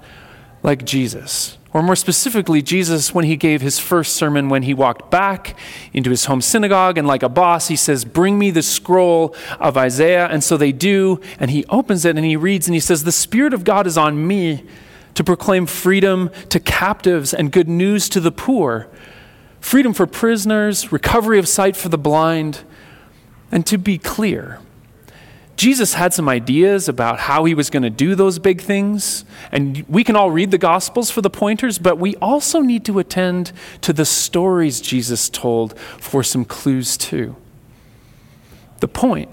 like 0.62 0.84
Jesus. 0.84 1.56
Or 1.72 1.82
more 1.82 1.96
specifically, 1.96 2.60
Jesus, 2.60 3.14
when 3.14 3.24
he 3.24 3.34
gave 3.34 3.62
his 3.62 3.78
first 3.78 4.14
sermon, 4.14 4.50
when 4.50 4.64
he 4.64 4.74
walked 4.74 5.10
back 5.10 5.56
into 5.94 6.10
his 6.10 6.26
home 6.26 6.42
synagogue, 6.42 6.98
and 6.98 7.08
like 7.08 7.22
a 7.22 7.30
boss, 7.30 7.68
he 7.68 7.76
says, 7.76 8.04
Bring 8.04 8.38
me 8.38 8.50
the 8.50 8.60
scroll 8.60 9.34
of 9.58 9.78
Isaiah. 9.78 10.26
And 10.26 10.44
so 10.44 10.58
they 10.58 10.70
do, 10.70 11.18
and 11.38 11.50
he 11.50 11.64
opens 11.70 12.04
it 12.04 12.16
and 12.16 12.26
he 12.26 12.36
reads, 12.36 12.68
and 12.68 12.74
he 12.74 12.80
says, 12.80 13.04
The 13.04 13.10
Spirit 13.10 13.54
of 13.54 13.64
God 13.64 13.86
is 13.86 13.96
on 13.96 14.26
me 14.26 14.62
to 15.14 15.24
proclaim 15.24 15.64
freedom 15.64 16.28
to 16.50 16.60
captives 16.60 17.32
and 17.32 17.50
good 17.50 17.70
news 17.70 18.06
to 18.10 18.20
the 18.20 18.32
poor, 18.32 18.86
freedom 19.60 19.94
for 19.94 20.06
prisoners, 20.06 20.92
recovery 20.92 21.38
of 21.38 21.48
sight 21.48 21.74
for 21.74 21.88
the 21.88 21.96
blind. 21.96 22.64
And 23.50 23.66
to 23.66 23.78
be 23.78 23.96
clear, 23.96 24.60
Jesus 25.60 25.92
had 25.92 26.14
some 26.14 26.26
ideas 26.26 26.88
about 26.88 27.18
how 27.18 27.44
he 27.44 27.52
was 27.52 27.68
going 27.68 27.82
to 27.82 27.90
do 27.90 28.14
those 28.14 28.38
big 28.38 28.62
things. 28.62 29.26
And 29.52 29.84
we 29.90 30.04
can 30.04 30.16
all 30.16 30.30
read 30.30 30.52
the 30.52 30.56
Gospels 30.56 31.10
for 31.10 31.20
the 31.20 31.28
pointers, 31.28 31.78
but 31.78 31.98
we 31.98 32.16
also 32.16 32.60
need 32.60 32.82
to 32.86 32.98
attend 32.98 33.52
to 33.82 33.92
the 33.92 34.06
stories 34.06 34.80
Jesus 34.80 35.28
told 35.28 35.78
for 35.78 36.22
some 36.22 36.46
clues 36.46 36.96
too. 36.96 37.36
The 38.78 38.88
point 38.88 39.28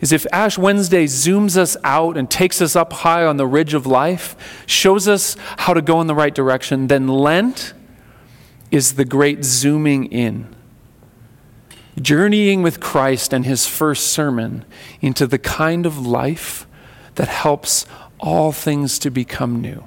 is 0.00 0.12
if 0.12 0.24
Ash 0.32 0.56
Wednesday 0.56 1.06
zooms 1.06 1.56
us 1.56 1.76
out 1.82 2.16
and 2.16 2.30
takes 2.30 2.62
us 2.62 2.76
up 2.76 2.92
high 2.92 3.24
on 3.24 3.36
the 3.36 3.48
ridge 3.48 3.74
of 3.74 3.84
life, 3.84 4.36
shows 4.66 5.08
us 5.08 5.36
how 5.56 5.74
to 5.74 5.82
go 5.82 6.00
in 6.00 6.06
the 6.06 6.14
right 6.14 6.32
direction, 6.32 6.86
then 6.86 7.08
Lent 7.08 7.74
is 8.70 8.94
the 8.94 9.04
great 9.04 9.44
zooming 9.44 10.04
in 10.12 10.46
journeying 12.00 12.62
with 12.62 12.80
Christ 12.80 13.32
and 13.32 13.44
his 13.44 13.66
first 13.66 14.08
sermon 14.08 14.64
into 15.00 15.26
the 15.26 15.38
kind 15.38 15.86
of 15.86 16.06
life 16.06 16.66
that 17.16 17.28
helps 17.28 17.86
all 18.18 18.52
things 18.52 18.98
to 19.00 19.10
become 19.10 19.60
new. 19.60 19.84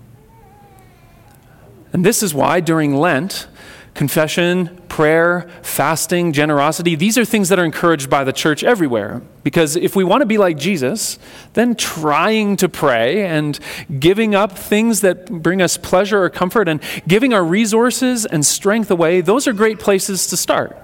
And 1.93 2.05
this 2.05 2.21
is 2.21 2.33
why 2.33 2.59
during 2.59 2.95
Lent, 2.95 3.47
confession, 3.93 4.81
prayer, 4.89 5.49
fasting, 5.61 6.33
generosity, 6.33 6.95
these 6.95 7.17
are 7.17 7.23
things 7.23 7.49
that 7.49 7.57
are 7.57 7.63
encouraged 7.63 8.09
by 8.09 8.25
the 8.25 8.33
church 8.33 8.63
everywhere. 8.63 9.21
Because 9.43 9.77
if 9.77 9.95
we 9.95 10.03
want 10.03 10.21
to 10.21 10.25
be 10.25 10.37
like 10.37 10.57
Jesus, 10.57 11.17
then 11.53 11.75
trying 11.75 12.57
to 12.57 12.67
pray 12.67 13.25
and 13.25 13.57
giving 13.97 14.35
up 14.35 14.57
things 14.57 15.01
that 15.01 15.31
bring 15.41 15.61
us 15.61 15.77
pleasure 15.77 16.23
or 16.23 16.29
comfort 16.29 16.67
and 16.67 16.81
giving 17.07 17.33
our 17.33 17.43
resources 17.43 18.25
and 18.25 18.45
strength 18.45 18.91
away, 18.91 19.21
those 19.21 19.47
are 19.47 19.53
great 19.53 19.79
places 19.79 20.27
to 20.27 20.37
start. 20.37 20.77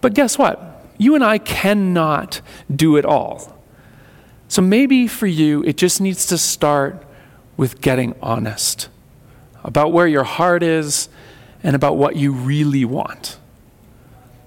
But 0.00 0.14
guess 0.14 0.38
what? 0.38 0.86
You 0.98 1.14
and 1.14 1.24
I 1.24 1.38
cannot 1.38 2.40
do 2.74 2.96
it 2.96 3.04
all. 3.04 3.56
So 4.48 4.62
maybe 4.62 5.06
for 5.06 5.26
you, 5.26 5.62
it 5.64 5.76
just 5.76 6.00
needs 6.00 6.26
to 6.26 6.38
start 6.38 7.02
with 7.56 7.80
getting 7.80 8.14
honest 8.22 8.88
about 9.62 9.92
where 9.92 10.06
your 10.06 10.24
heart 10.24 10.62
is 10.62 11.08
and 11.62 11.76
about 11.76 11.96
what 11.96 12.16
you 12.16 12.32
really 12.32 12.84
want. 12.84 13.38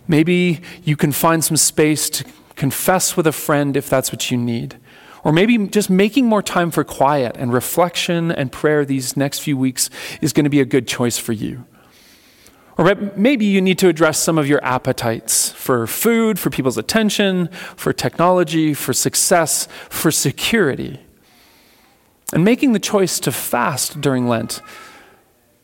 Maybe 0.07 0.61
you 0.83 0.95
can 0.97 1.11
find 1.11 1.43
some 1.43 1.57
space 1.57 2.09
to 2.09 2.25
confess 2.55 3.15
with 3.15 3.27
a 3.27 3.31
friend 3.31 3.77
if 3.77 3.89
that's 3.89 4.11
what 4.11 4.29
you 4.29 4.37
need. 4.37 4.77
Or 5.23 5.31
maybe 5.31 5.57
just 5.67 5.89
making 5.89 6.25
more 6.25 6.41
time 6.41 6.69
for 6.69 6.83
quiet 6.83 7.37
and 7.37 7.53
reflection 7.53 8.31
and 8.31 8.51
prayer 8.51 8.83
these 8.83 9.15
next 9.15 9.39
few 9.39 9.55
weeks 9.55 9.89
is 10.21 10.33
going 10.33 10.43
to 10.43 10.49
be 10.49 10.59
a 10.59 10.65
good 10.65 10.87
choice 10.87 11.17
for 11.17 11.31
you. 11.31 11.65
Or 12.77 12.95
maybe 13.15 13.45
you 13.45 13.61
need 13.61 13.77
to 13.79 13.87
address 13.87 14.17
some 14.17 14.37
of 14.37 14.47
your 14.47 14.63
appetites 14.63 15.51
for 15.51 15.85
food, 15.85 16.39
for 16.39 16.49
people's 16.49 16.77
attention, 16.77 17.47
for 17.75 17.93
technology, 17.93 18.73
for 18.73 18.93
success, 18.93 19.67
for 19.89 20.09
security. 20.09 20.99
And 22.33 22.43
making 22.43 22.73
the 22.73 22.79
choice 22.79 23.19
to 23.21 23.31
fast 23.31 24.01
during 24.01 24.27
Lent, 24.27 24.61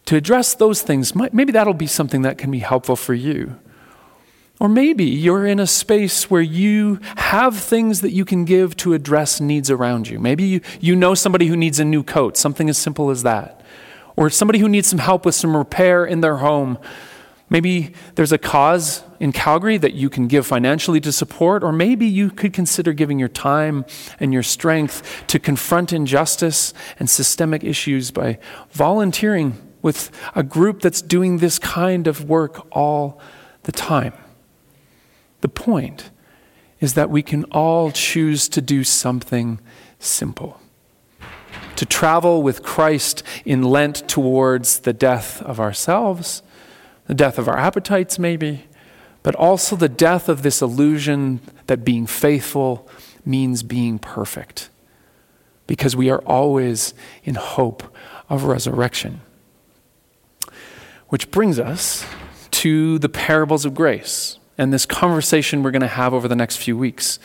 to 0.06 0.16
address 0.16 0.54
those 0.54 0.84
things, 0.84 1.16
maybe 1.16 1.52
that'll 1.52 1.74
be 1.74 1.88
something 1.88 2.22
that 2.22 2.38
can 2.38 2.52
be 2.52 2.60
helpful 2.60 2.96
for 2.96 3.16
you. 3.16 3.60
Or 4.60 4.70
maybe 4.70 5.06
you're 5.06 5.48
in 5.48 5.60
a 5.60 5.66
space 5.66 6.30
where 6.30 6.42
you 6.42 7.00
have 7.16 7.58
things 7.58 8.02
that 8.02 8.12
you 8.12 8.26
can 8.26 8.46
give 8.46 8.76
to 8.78 8.94
address 8.94 9.40
needs 9.40 9.72
around 9.72 10.10
you. 10.10 10.20
Maybe 10.20 10.44
you, 10.44 10.62
you 10.80 10.96
know 10.96 11.16
somebody 11.16 11.48
who 11.48 11.56
needs 11.56 11.80
a 11.80 11.86
new 11.86 12.04
coat, 12.04 12.38
something 12.38 12.70
as 12.70 12.78
simple 12.78 13.10
as 13.10 13.24
that 13.24 13.59
or 14.20 14.30
somebody 14.30 14.60
who 14.60 14.68
needs 14.68 14.86
some 14.86 15.00
help 15.00 15.26
with 15.26 15.34
some 15.34 15.56
repair 15.56 16.06
in 16.06 16.20
their 16.20 16.36
home. 16.36 16.78
Maybe 17.50 17.94
there's 18.16 18.34
a 18.34 18.38
cause 18.38 19.02
in 19.18 19.32
Calgary 19.32 19.78
that 19.78 19.94
you 19.94 20.10
can 20.10 20.28
give 20.28 20.46
financially 20.46 21.00
to 21.00 21.14
support, 21.14 21.64
or 21.64 21.72
maybe 21.72 22.06
you 22.06 22.30
could 22.30 22.52
consider 22.52 22.92
giving 22.92 23.18
your 23.18 23.30
time 23.30 23.86
and 24.20 24.34
your 24.34 24.44
strength 24.44 25.24
to 25.28 25.40
confront 25.40 25.94
injustice 25.94 26.74
and 27.00 27.10
systemic 27.10 27.64
issues 27.64 28.12
by 28.12 28.40
volunteering 28.72 29.58
with 29.82 30.12
a 30.36 30.44
group 30.44 30.82
that's 30.82 31.02
doing 31.02 31.38
this 31.38 31.58
kind 31.58 32.06
of 32.06 32.26
work 32.26 32.68
all 32.76 33.22
the 33.64 33.72
time. 33.72 34.14
The 35.40 35.48
point 35.48 36.12
is 36.82 36.94
that 36.96 37.10
we 37.10 37.24
can 37.24 37.46
all 37.46 37.90
choose 37.90 38.50
to 38.50 38.60
do 38.60 38.84
something 38.84 39.62
simple 39.98 40.60
to 41.76 41.86
travel 41.86 42.42
with 42.42 42.64
Christ 42.64 43.24
in 43.46 43.64
Lent 43.64 44.08
towards 44.08 44.80
the 44.80 44.94
death 44.94 45.42
of 45.44 45.60
ourselves, 45.60 46.42
the 47.08 47.14
death 47.14 47.38
of 47.38 47.48
our 47.48 47.58
appetites, 47.58 48.20
maybe, 48.20 48.66
but 49.24 49.36
also 49.36 49.76
the 49.76 49.90
death 49.90 50.30
of 50.30 50.42
this 50.42 50.62
illusion 50.62 51.40
that 51.68 51.86
being 51.86 52.06
faithful 52.06 52.88
means 53.26 53.64
being 53.64 54.00
perfect. 54.00 54.70
Because 55.68 55.96
we 55.96 56.10
are 56.10 56.20
always 56.20 56.94
in 57.24 57.36
hope 57.36 57.96
of 58.30 58.44
resurrection. 58.44 59.22
Which 61.10 61.32
brings 61.32 61.60
us 61.60 62.06
to 62.52 63.00
the 63.00 63.10
parables 63.10 63.66
of 63.66 63.74
grace 63.74 64.40
and 64.58 64.74
this 64.74 64.86
conversation 64.86 65.64
we're 65.64 65.72
going 65.72 65.82
to 65.82 65.88
have 65.88 66.14
over 66.14 66.28
the 66.28 66.36
next 66.36 66.58
few 66.58 66.78
weeks. 66.78 67.18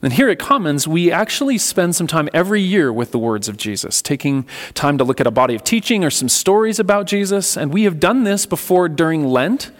And 0.00 0.12
here 0.12 0.28
at 0.28 0.38
Commons, 0.38 0.86
we 0.86 1.10
actually 1.10 1.58
spend 1.58 1.96
some 1.96 2.06
time 2.06 2.28
every 2.32 2.62
year 2.62 2.92
with 2.92 3.10
the 3.10 3.18
words 3.18 3.48
of 3.48 3.56
Jesus, 3.56 4.00
taking 4.00 4.46
time 4.74 4.96
to 4.98 5.04
look 5.04 5.20
at 5.20 5.26
a 5.26 5.32
body 5.32 5.56
of 5.56 5.64
teaching 5.64 6.04
or 6.04 6.10
some 6.10 6.28
stories 6.28 6.78
about 6.78 7.06
Jesus. 7.06 7.56
And 7.56 7.72
we 7.72 7.82
have 7.82 7.98
done 7.98 8.22
this 8.22 8.46
before 8.46 8.88
during 8.88 9.26
Lent 9.26 9.72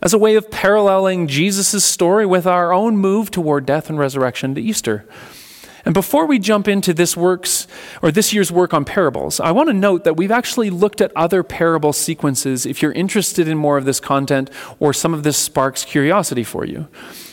as 0.00 0.12
a 0.12 0.18
way 0.18 0.36
of 0.36 0.52
paralleling 0.52 1.26
Jesus' 1.26 1.84
story 1.84 2.24
with 2.24 2.46
our 2.46 2.72
own 2.72 2.96
move 2.96 3.32
toward 3.32 3.66
death 3.66 3.90
and 3.90 3.98
resurrection 3.98 4.54
to 4.54 4.60
Easter. 4.60 5.04
And 5.84 5.94
before 5.94 6.26
we 6.26 6.38
jump 6.38 6.68
into 6.68 6.94
this 6.94 7.16
works 7.16 7.66
or 8.02 8.12
this 8.12 8.32
year's 8.32 8.52
work 8.52 8.72
on 8.72 8.84
parables, 8.84 9.40
I 9.40 9.50
want 9.50 9.68
to 9.68 9.72
note 9.72 10.04
that 10.04 10.16
we've 10.16 10.32
actually 10.32 10.70
looked 10.70 11.00
at 11.00 11.12
other 11.16 11.42
parable 11.42 11.92
sequences 11.92 12.66
if 12.66 12.82
you're 12.82 12.92
interested 12.92 13.48
in 13.48 13.58
more 13.58 13.78
of 13.78 13.84
this 13.84 13.98
content 13.98 14.48
or 14.78 14.92
some 14.92 15.12
of 15.12 15.24
this 15.24 15.36
sparks 15.36 15.84
curiosity 15.84 16.44
for 16.44 16.64
you. 16.64 16.86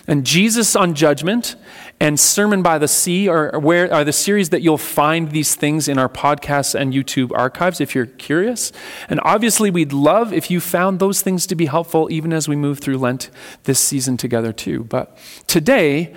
And 0.05 0.25
Jesus 0.25 0.75
on 0.75 0.95
Judgment 0.95 1.55
and 1.99 2.19
Sermon 2.19 2.61
by 2.61 2.77
the 2.77 2.89
Sea 2.89 3.29
are, 3.29 3.57
where, 3.57 3.91
are 3.93 4.03
the 4.03 4.11
series 4.11 4.49
that 4.49 4.61
you'll 4.61 4.77
find 4.77 5.31
these 5.31 5.55
things 5.55 5.87
in 5.87 5.97
our 5.97 6.09
podcasts 6.09 6.75
and 6.75 6.93
YouTube 6.93 7.31
archives 7.33 7.79
if 7.79 7.95
you're 7.95 8.05
curious. 8.05 8.73
And 9.07 9.21
obviously, 9.23 9.71
we'd 9.71 9.93
love 9.93 10.33
if 10.33 10.51
you 10.51 10.59
found 10.59 10.99
those 10.99 11.21
things 11.21 11.47
to 11.47 11.55
be 11.55 11.67
helpful 11.67 12.11
even 12.11 12.33
as 12.33 12.49
we 12.49 12.57
move 12.57 12.79
through 12.79 12.97
Lent 12.97 13.29
this 13.63 13.79
season 13.79 14.17
together, 14.17 14.51
too. 14.51 14.83
But 14.83 15.17
today, 15.47 16.13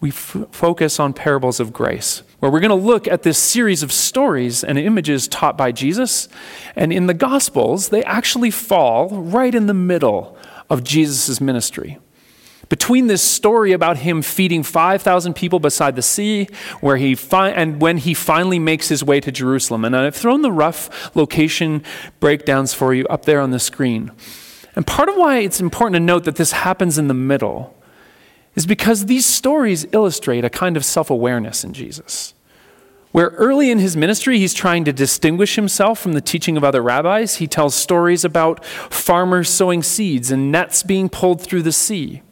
we 0.00 0.10
f- 0.10 0.36
focus 0.50 1.00
on 1.00 1.14
parables 1.14 1.60
of 1.60 1.72
grace, 1.72 2.22
where 2.40 2.52
we're 2.52 2.60
going 2.60 2.68
to 2.68 2.74
look 2.74 3.08
at 3.08 3.22
this 3.22 3.38
series 3.38 3.82
of 3.82 3.90
stories 3.90 4.62
and 4.62 4.78
images 4.78 5.26
taught 5.26 5.56
by 5.56 5.72
Jesus. 5.72 6.28
And 6.76 6.92
in 6.92 7.06
the 7.06 7.14
Gospels, 7.14 7.88
they 7.88 8.04
actually 8.04 8.50
fall 8.50 9.08
right 9.08 9.54
in 9.54 9.66
the 9.66 9.74
middle 9.74 10.36
of 10.68 10.84
Jesus' 10.84 11.40
ministry. 11.40 11.98
Between 12.68 13.06
this 13.06 13.22
story 13.22 13.72
about 13.72 13.98
him 13.98 14.20
feeding 14.20 14.62
5,000 14.62 15.34
people 15.34 15.58
beside 15.58 15.96
the 15.96 16.02
sea, 16.02 16.48
where 16.80 16.96
he 16.96 17.14
fi- 17.14 17.50
and 17.50 17.80
when 17.80 17.96
he 17.96 18.12
finally 18.12 18.58
makes 18.58 18.88
his 18.88 19.02
way 19.02 19.20
to 19.20 19.32
Jerusalem. 19.32 19.84
And 19.84 19.96
I've 19.96 20.14
thrown 20.14 20.42
the 20.42 20.52
rough 20.52 21.14
location 21.16 21.82
breakdowns 22.20 22.74
for 22.74 22.92
you 22.92 23.06
up 23.06 23.24
there 23.24 23.40
on 23.40 23.52
the 23.52 23.58
screen. 23.58 24.12
And 24.76 24.86
part 24.86 25.08
of 25.08 25.16
why 25.16 25.38
it's 25.38 25.60
important 25.60 25.94
to 25.94 26.00
note 26.00 26.24
that 26.24 26.36
this 26.36 26.52
happens 26.52 26.98
in 26.98 27.08
the 27.08 27.14
middle 27.14 27.74
is 28.54 28.66
because 28.66 29.06
these 29.06 29.24
stories 29.24 29.86
illustrate 29.92 30.44
a 30.44 30.50
kind 30.50 30.76
of 30.76 30.84
self 30.84 31.10
awareness 31.10 31.64
in 31.64 31.72
Jesus. 31.72 32.34
Where 33.10 33.28
early 33.30 33.70
in 33.70 33.78
his 33.78 33.96
ministry, 33.96 34.38
he's 34.38 34.52
trying 34.52 34.84
to 34.84 34.92
distinguish 34.92 35.56
himself 35.56 35.98
from 35.98 36.12
the 36.12 36.20
teaching 36.20 36.56
of 36.56 36.64
other 36.64 36.82
rabbis, 36.82 37.36
he 37.36 37.46
tells 37.46 37.74
stories 37.74 38.24
about 38.24 38.64
farmers 38.64 39.48
sowing 39.48 39.82
seeds 39.82 40.30
and 40.30 40.52
nets 40.52 40.82
being 40.82 41.08
pulled 41.08 41.40
through 41.40 41.62
the 41.62 41.72
sea. 41.72 42.22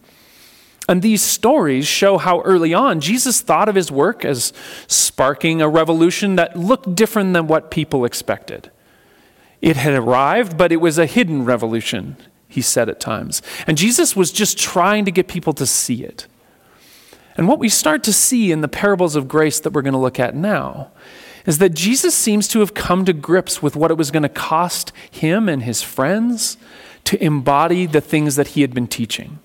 And 0.88 1.02
these 1.02 1.22
stories 1.22 1.86
show 1.86 2.16
how 2.16 2.42
early 2.42 2.72
on 2.72 3.00
Jesus 3.00 3.40
thought 3.40 3.68
of 3.68 3.74
his 3.74 3.90
work 3.90 4.24
as 4.24 4.52
sparking 4.86 5.60
a 5.60 5.68
revolution 5.68 6.36
that 6.36 6.56
looked 6.56 6.94
different 6.94 7.32
than 7.32 7.48
what 7.48 7.70
people 7.70 8.04
expected. 8.04 8.70
It 9.60 9.76
had 9.76 9.94
arrived, 9.94 10.56
but 10.56 10.70
it 10.70 10.76
was 10.76 10.98
a 10.98 11.06
hidden 11.06 11.44
revolution, 11.44 12.16
he 12.48 12.60
said 12.60 12.88
at 12.88 13.00
times. 13.00 13.42
And 13.66 13.76
Jesus 13.76 14.14
was 14.14 14.30
just 14.30 14.58
trying 14.58 15.04
to 15.06 15.10
get 15.10 15.26
people 15.26 15.52
to 15.54 15.66
see 15.66 16.04
it. 16.04 16.26
And 17.36 17.48
what 17.48 17.58
we 17.58 17.68
start 17.68 18.02
to 18.04 18.12
see 18.12 18.52
in 18.52 18.60
the 18.60 18.68
parables 18.68 19.16
of 19.16 19.28
grace 19.28 19.60
that 19.60 19.72
we're 19.72 19.82
going 19.82 19.92
to 19.92 19.98
look 19.98 20.20
at 20.20 20.34
now 20.34 20.90
is 21.46 21.58
that 21.58 21.74
Jesus 21.74 22.14
seems 22.14 22.48
to 22.48 22.60
have 22.60 22.74
come 22.74 23.04
to 23.04 23.12
grips 23.12 23.62
with 23.62 23.76
what 23.76 23.90
it 23.90 23.96
was 23.96 24.10
going 24.10 24.22
to 24.22 24.28
cost 24.28 24.92
him 25.10 25.48
and 25.48 25.62
his 25.62 25.82
friends 25.82 26.56
to 27.04 27.22
embody 27.22 27.86
the 27.86 28.00
things 28.00 28.36
that 28.36 28.48
he 28.48 28.62
had 28.62 28.74
been 28.74 28.88
teaching. 28.88 29.38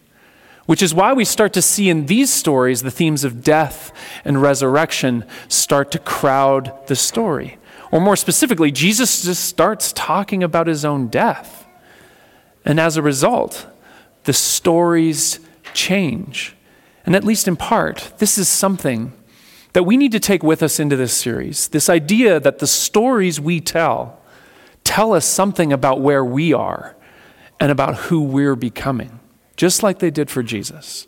Which 0.71 0.81
is 0.81 0.93
why 0.93 1.11
we 1.11 1.25
start 1.25 1.51
to 1.51 1.61
see 1.61 1.89
in 1.89 2.05
these 2.05 2.31
stories 2.31 2.81
the 2.81 2.91
themes 2.91 3.25
of 3.25 3.43
death 3.43 3.91
and 4.23 4.41
resurrection 4.41 5.25
start 5.49 5.91
to 5.91 5.99
crowd 5.99 6.71
the 6.87 6.95
story. 6.95 7.57
Or 7.91 7.99
more 7.99 8.15
specifically, 8.15 8.71
Jesus 8.71 9.21
just 9.21 9.43
starts 9.43 9.91
talking 9.91 10.43
about 10.43 10.67
his 10.67 10.85
own 10.85 11.09
death. 11.09 11.67
And 12.63 12.79
as 12.79 12.95
a 12.95 13.01
result, 13.01 13.67
the 14.23 14.31
stories 14.31 15.41
change. 15.73 16.55
And 17.05 17.17
at 17.17 17.25
least 17.25 17.49
in 17.49 17.57
part, 17.57 18.13
this 18.19 18.37
is 18.37 18.47
something 18.47 19.11
that 19.73 19.83
we 19.83 19.97
need 19.97 20.13
to 20.13 20.21
take 20.21 20.41
with 20.41 20.63
us 20.63 20.79
into 20.79 20.95
this 20.95 21.13
series. 21.13 21.67
This 21.67 21.89
idea 21.89 22.39
that 22.39 22.59
the 22.59 22.65
stories 22.65 23.41
we 23.41 23.59
tell 23.59 24.21
tell 24.85 25.11
us 25.11 25.25
something 25.25 25.73
about 25.73 25.99
where 25.99 26.23
we 26.23 26.53
are 26.53 26.95
and 27.59 27.73
about 27.73 27.95
who 27.95 28.21
we're 28.21 28.55
becoming, 28.55 29.19
just 29.62 29.84
like 29.84 30.00
they 30.00 30.10
did 30.10 30.27
for 30.32 30.41
Jesus. 30.41 31.06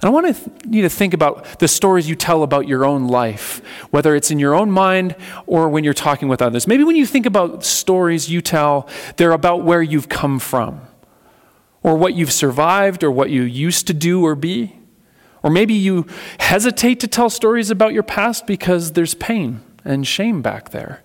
And 0.00 0.04
I 0.04 0.08
want 0.10 0.38
you 0.70 0.82
to 0.82 0.88
think 0.88 1.12
about 1.14 1.58
the 1.58 1.66
stories 1.66 2.08
you 2.08 2.14
tell 2.14 2.44
about 2.44 2.68
your 2.68 2.84
own 2.84 3.08
life, 3.08 3.60
whether 3.90 4.14
it's 4.14 4.30
in 4.30 4.38
your 4.38 4.54
own 4.54 4.70
mind 4.70 5.16
or 5.44 5.68
when 5.68 5.82
you're 5.82 5.94
talking 5.94 6.28
with 6.28 6.40
others. 6.40 6.68
Maybe 6.68 6.84
when 6.84 6.94
you 6.94 7.04
think 7.04 7.26
about 7.26 7.64
stories 7.64 8.30
you 8.30 8.40
tell, 8.40 8.88
they're 9.16 9.32
about 9.32 9.64
where 9.64 9.82
you've 9.82 10.08
come 10.08 10.38
from 10.38 10.82
or 11.82 11.96
what 11.96 12.14
you've 12.14 12.32
survived 12.32 13.02
or 13.02 13.10
what 13.10 13.30
you 13.30 13.42
used 13.42 13.88
to 13.88 13.94
do 13.94 14.24
or 14.24 14.36
be. 14.36 14.78
Or 15.42 15.50
maybe 15.50 15.74
you 15.74 16.06
hesitate 16.38 17.00
to 17.00 17.08
tell 17.08 17.30
stories 17.30 17.68
about 17.68 17.92
your 17.92 18.04
past 18.04 18.46
because 18.46 18.92
there's 18.92 19.14
pain 19.14 19.60
and 19.84 20.06
shame 20.06 20.40
back 20.40 20.70
there. 20.70 21.02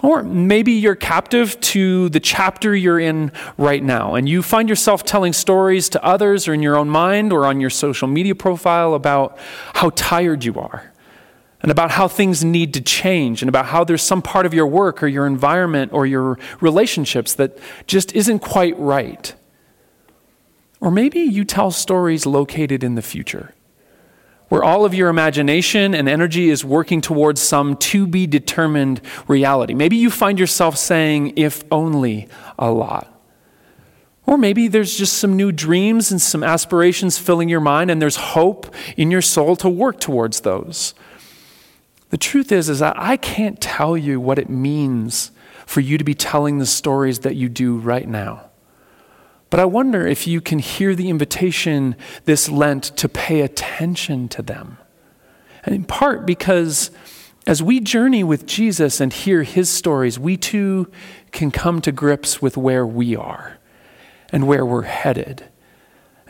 Or 0.00 0.22
maybe 0.22 0.72
you're 0.72 0.96
captive 0.96 1.60
to 1.60 2.08
the 2.08 2.18
chapter 2.18 2.74
you're 2.74 2.98
in 2.98 3.30
right 3.56 3.84
now, 3.84 4.14
and 4.14 4.28
you 4.28 4.42
find 4.42 4.68
yourself 4.68 5.04
telling 5.04 5.32
stories 5.32 5.88
to 5.90 6.04
others 6.04 6.48
or 6.48 6.54
in 6.54 6.62
your 6.62 6.76
own 6.76 6.88
mind 6.88 7.32
or 7.32 7.46
on 7.46 7.60
your 7.60 7.70
social 7.70 8.08
media 8.08 8.34
profile 8.34 8.94
about 8.94 9.38
how 9.74 9.90
tired 9.90 10.44
you 10.44 10.58
are, 10.58 10.92
and 11.60 11.70
about 11.70 11.92
how 11.92 12.08
things 12.08 12.42
need 12.42 12.74
to 12.74 12.80
change, 12.80 13.42
and 13.42 13.48
about 13.48 13.66
how 13.66 13.84
there's 13.84 14.02
some 14.02 14.22
part 14.22 14.44
of 14.44 14.52
your 14.52 14.66
work 14.66 15.02
or 15.02 15.06
your 15.06 15.26
environment 15.26 15.92
or 15.92 16.04
your 16.04 16.36
relationships 16.60 17.34
that 17.34 17.56
just 17.86 18.12
isn't 18.16 18.40
quite 18.40 18.76
right. 18.80 19.34
Or 20.80 20.90
maybe 20.90 21.20
you 21.20 21.44
tell 21.44 21.70
stories 21.70 22.26
located 22.26 22.82
in 22.82 22.96
the 22.96 23.02
future, 23.02 23.54
where 24.62 24.70
all 24.70 24.84
of 24.84 24.94
your 24.94 25.08
imagination 25.08 25.92
and 25.92 26.08
energy 26.08 26.48
is 26.48 26.64
working 26.64 27.00
towards 27.00 27.40
some 27.40 27.76
to 27.76 28.06
be 28.06 28.28
determined 28.28 29.00
reality. 29.26 29.74
Maybe 29.74 29.96
you 29.96 30.08
find 30.08 30.38
yourself 30.38 30.76
saying, 30.76 31.32
if 31.34 31.64
only, 31.72 32.28
a 32.56 32.70
lot. 32.70 33.12
Or 34.24 34.38
maybe 34.38 34.68
there's 34.68 34.96
just 34.96 35.14
some 35.14 35.36
new 35.36 35.50
dreams 35.50 36.12
and 36.12 36.22
some 36.22 36.44
aspirations 36.44 37.18
filling 37.18 37.48
your 37.48 37.58
mind, 37.58 37.90
and 37.90 38.00
there's 38.00 38.14
hope 38.14 38.72
in 38.96 39.10
your 39.10 39.20
soul 39.20 39.56
to 39.56 39.68
work 39.68 39.98
towards 39.98 40.42
those. 40.42 40.94
The 42.10 42.18
truth 42.18 42.52
is, 42.52 42.68
is 42.68 42.78
that 42.78 42.94
I 42.96 43.16
can't 43.16 43.60
tell 43.60 43.96
you 43.96 44.20
what 44.20 44.38
it 44.38 44.48
means 44.48 45.32
for 45.66 45.80
you 45.80 45.98
to 45.98 46.04
be 46.04 46.14
telling 46.14 46.58
the 46.58 46.66
stories 46.66 47.20
that 47.20 47.34
you 47.34 47.48
do 47.48 47.78
right 47.78 48.06
now. 48.06 48.51
But 49.52 49.60
I 49.60 49.66
wonder 49.66 50.06
if 50.06 50.26
you 50.26 50.40
can 50.40 50.60
hear 50.60 50.94
the 50.94 51.10
invitation 51.10 51.94
this 52.24 52.48
Lent 52.48 52.84
to 52.96 53.06
pay 53.06 53.42
attention 53.42 54.26
to 54.30 54.40
them. 54.40 54.78
And 55.64 55.74
in 55.74 55.84
part 55.84 56.24
because 56.24 56.90
as 57.46 57.62
we 57.62 57.78
journey 57.78 58.24
with 58.24 58.46
Jesus 58.46 58.98
and 58.98 59.12
hear 59.12 59.42
his 59.42 59.68
stories, 59.68 60.18
we 60.18 60.38
too 60.38 60.90
can 61.32 61.50
come 61.50 61.82
to 61.82 61.92
grips 61.92 62.40
with 62.40 62.56
where 62.56 62.86
we 62.86 63.14
are 63.14 63.58
and 64.32 64.46
where 64.46 64.64
we're 64.64 64.84
headed. 64.84 65.44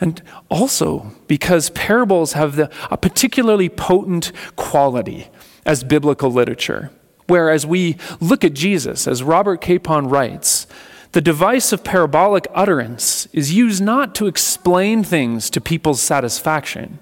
And 0.01 0.21
also 0.51 1.13
because 1.29 1.71
parables 1.71 2.33
have 2.33 2.57
the, 2.57 2.73
a 2.91 2.97
particularly 2.97 3.69
potent 3.69 4.33
quality 4.57 5.29
as 5.65 5.85
biblical 5.85 6.33
literature. 6.33 6.91
Whereas 7.29 7.65
we 7.65 7.99
look 8.19 8.43
at 8.43 8.55
Jesus, 8.55 9.07
as 9.07 9.23
Robert 9.23 9.61
Capon 9.61 10.09
writes, 10.09 10.67
the 11.12 11.20
device 11.20 11.72
of 11.72 11.85
parabolic 11.85 12.46
utterance 12.55 13.27
is 13.33 13.53
used 13.53 13.83
not 13.83 14.14
to 14.14 14.27
explain 14.27 15.05
things 15.05 15.51
to 15.51 15.61
people's 15.61 16.01
satisfaction, 16.01 16.98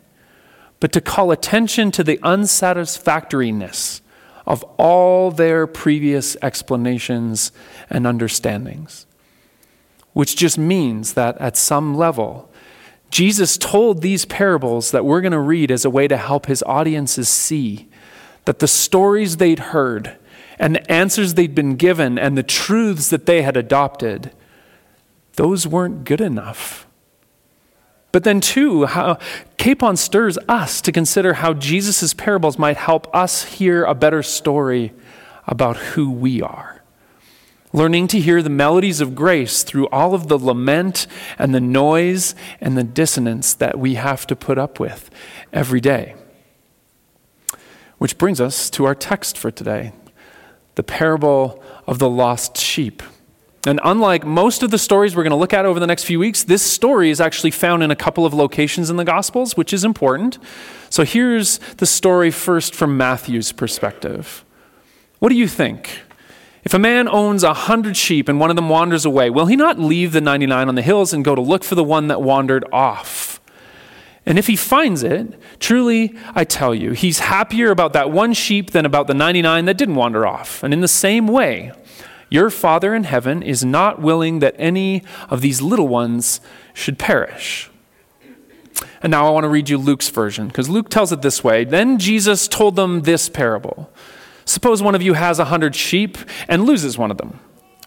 but 0.81 0.93
to 0.93 1.01
call 1.01 1.31
attention 1.31 1.93
to 1.93 2.03
the 2.03 2.19
unsatisfactoriness 2.23 4.03
of 4.47 4.65
all 4.79 5.31
their 5.31 5.67
previous 5.67 6.37
explanations 6.43 7.53
and 7.89 8.05
understandings. 8.05 9.07
Which 10.13 10.35
just 10.35 10.59
means 10.59 11.15
that 11.15 11.39
at 11.39 11.57
some 11.57 11.97
level, 11.97 12.51
Jesus 13.11 13.57
told 13.57 14.03
these 14.03 14.25
parables 14.25 14.91
that 14.91 15.05
we're 15.05 15.21
going 15.21 15.33
to 15.33 15.39
read 15.39 15.71
as 15.71 15.85
a 15.85 15.91
way 15.91 16.09
to 16.09 16.17
help 16.17 16.47
his 16.47 16.65
audiences 16.65 17.29
see 17.29 17.89
that 18.45 18.59
the 18.59 18.67
stories 18.67 19.37
they'd 19.37 19.59
heard 19.59 20.17
and 20.61 20.75
the 20.75 20.93
answers 20.93 21.35
they'd 21.35 21.55
been 21.55 21.75
given 21.75 22.19
and 22.19 22.37
the 22.37 22.43
truths 22.43 23.09
that 23.09 23.25
they 23.25 23.41
had 23.41 23.57
adopted, 23.57 24.31
those 25.33 25.67
weren't 25.67 26.05
good 26.05 26.21
enough. 26.21 26.87
But 28.13 28.25
then, 28.25 28.43
too, 28.43 28.85
how 28.85 29.19
Capon 29.57 29.97
stirs 29.97 30.37
us 30.49 30.83
to 30.83 30.93
consider 30.93 31.35
how 31.35 31.55
Jesus' 31.55 32.13
parables 32.13 32.59
might 32.59 32.77
help 32.77 33.13
us 33.15 33.45
hear 33.45 33.85
a 33.85 33.95
better 33.95 34.23
story 34.23 34.93
about 35.47 35.77
who 35.79 36.11
we 36.11 36.43
are. 36.43 36.83
Learning 37.73 38.07
to 38.09 38.21
hear 38.21 38.43
the 38.43 38.51
melodies 38.51 39.01
of 39.01 39.15
grace 39.15 39.63
through 39.63 39.89
all 39.89 40.13
of 40.13 40.29
the 40.29 40.39
lament 40.39 41.07
and 41.39 41.55
the 41.55 41.61
noise 41.61 42.35
and 42.61 42.77
the 42.77 42.85
dissonance 42.85 43.55
that 43.55 43.79
we 43.79 43.95
have 43.95 44.27
to 44.27 44.37
put 44.37 44.59
up 44.59 44.79
with 44.79 45.09
every 45.53 45.81
day. 45.81 46.17
Which 47.99 48.19
brings 48.19 48.41
us 48.41 48.69
to 48.71 48.85
our 48.85 48.95
text 48.95 49.39
for 49.39 49.51
today 49.51 49.93
the 50.81 50.85
parable 50.85 51.63
of 51.87 51.99
the 51.99 52.09
lost 52.09 52.57
sheep. 52.57 53.03
And 53.67 53.79
unlike 53.85 54.25
most 54.25 54.63
of 54.63 54.71
the 54.71 54.79
stories 54.79 55.15
we're 55.15 55.25
going 55.25 55.31
to 55.33 55.37
look 55.37 55.53
at 55.53 55.67
over 55.67 55.79
the 55.79 55.87
next 55.87 56.05
few 56.05 56.19
weeks, 56.19 56.43
this 56.43 56.63
story 56.63 57.11
is 57.11 57.21
actually 57.21 57.51
found 57.51 57.83
in 57.83 57.91
a 57.91 57.97
couple 57.97 58.25
of 58.25 58.33
locations 58.33 58.89
in 58.89 58.97
the 58.97 59.05
Gospels, 59.05 59.59
which 59.59 59.75
is 59.75 59.85
important. 59.85 60.39
So 60.89 61.05
here's 61.05 61.59
the 61.77 61.85
story 61.85 62.31
first 62.31 62.75
from 62.75 62.97
Matthew's 62.97 63.53
perspective. 63.53 64.43
What 65.19 65.29
do 65.29 65.35
you 65.35 65.47
think? 65.47 66.01
If 66.65 66.73
a 66.73 66.79
man 66.79 67.07
owns 67.09 67.43
a 67.43 67.53
hundred 67.53 67.95
sheep 67.99 68.27
and 68.27 68.41
one 68.41 68.49
of 68.49 68.57
them 68.57 68.71
wanders 68.71 69.05
away, 69.05 69.29
will 69.29 69.47
he 69.47 69.57
not 69.57 69.79
leave 69.79 70.13
the 70.13 70.23
99 70.23 70.67
on 70.67 70.77
the 70.77 70.81
hills 70.81 71.13
and 71.13 71.23
go 71.23 71.35
to 71.35 71.43
look 71.43 71.63
for 71.63 71.75
the 71.75 71.85
one 71.85 72.07
that 72.07 72.23
wandered 72.23 72.65
off? 72.73 73.40
And 74.27 74.39
if 74.39 74.47
he 74.47 74.57
finds 74.57 75.03
it, 75.03 75.41
truly, 75.59 76.15
I 76.35 76.45
tell 76.45 76.75
you, 76.75 76.93
he's 76.93 77.21
happier 77.21 77.71
about 77.71 77.95
that 77.95 78.11
one 78.11 78.33
sheep 78.35 78.71
than 78.71 78.85
about 78.85 79.07
the 79.07 79.15
99 79.15 79.65
that 79.65 79.79
didn't 79.79 79.95
wander 79.95 80.27
off. 80.27 80.63
And 80.63 80.75
in 80.75 80.81
the 80.81 80.89
same 80.89 81.27
way, 81.27 81.73
your 82.29 82.51
Father 82.51 82.95
in 82.95 83.05
heaven 83.05 83.43
is 83.43 83.65
not 83.65 84.01
willing 84.01 84.39
that 84.39 84.55
any 84.59 85.03
of 85.31 85.41
these 85.41 85.63
little 85.63 85.89
ones 85.89 86.41
should 86.75 86.99
perish. 86.99 87.71
And 89.03 89.11
now 89.11 89.27
I 89.27 89.31
want 89.31 89.45
to 89.45 89.49
read 89.49 89.69
you 89.69 89.79
Luke's 89.79 90.11
version, 90.11 90.49
because 90.49 90.69
Luke 90.69 90.91
tells 90.91 91.13
it 91.13 91.23
this 91.23 91.43
way 91.43 91.65
Then 91.65 91.99
Jesus 91.99 92.47
told 92.47 92.77
them 92.77 93.03
this 93.03 93.29
parable 93.29 93.91
Suppose 94.45 94.83
one 94.83 94.95
of 94.95 95.03
you 95.03 95.15
has 95.15 95.39
a 95.39 95.47
hundred 95.47 95.75
sheep 95.75 96.19
and 96.49 96.65
loses 96.65 96.99
one 96.99 97.11
of 97.11 97.19
them. 97.19 97.41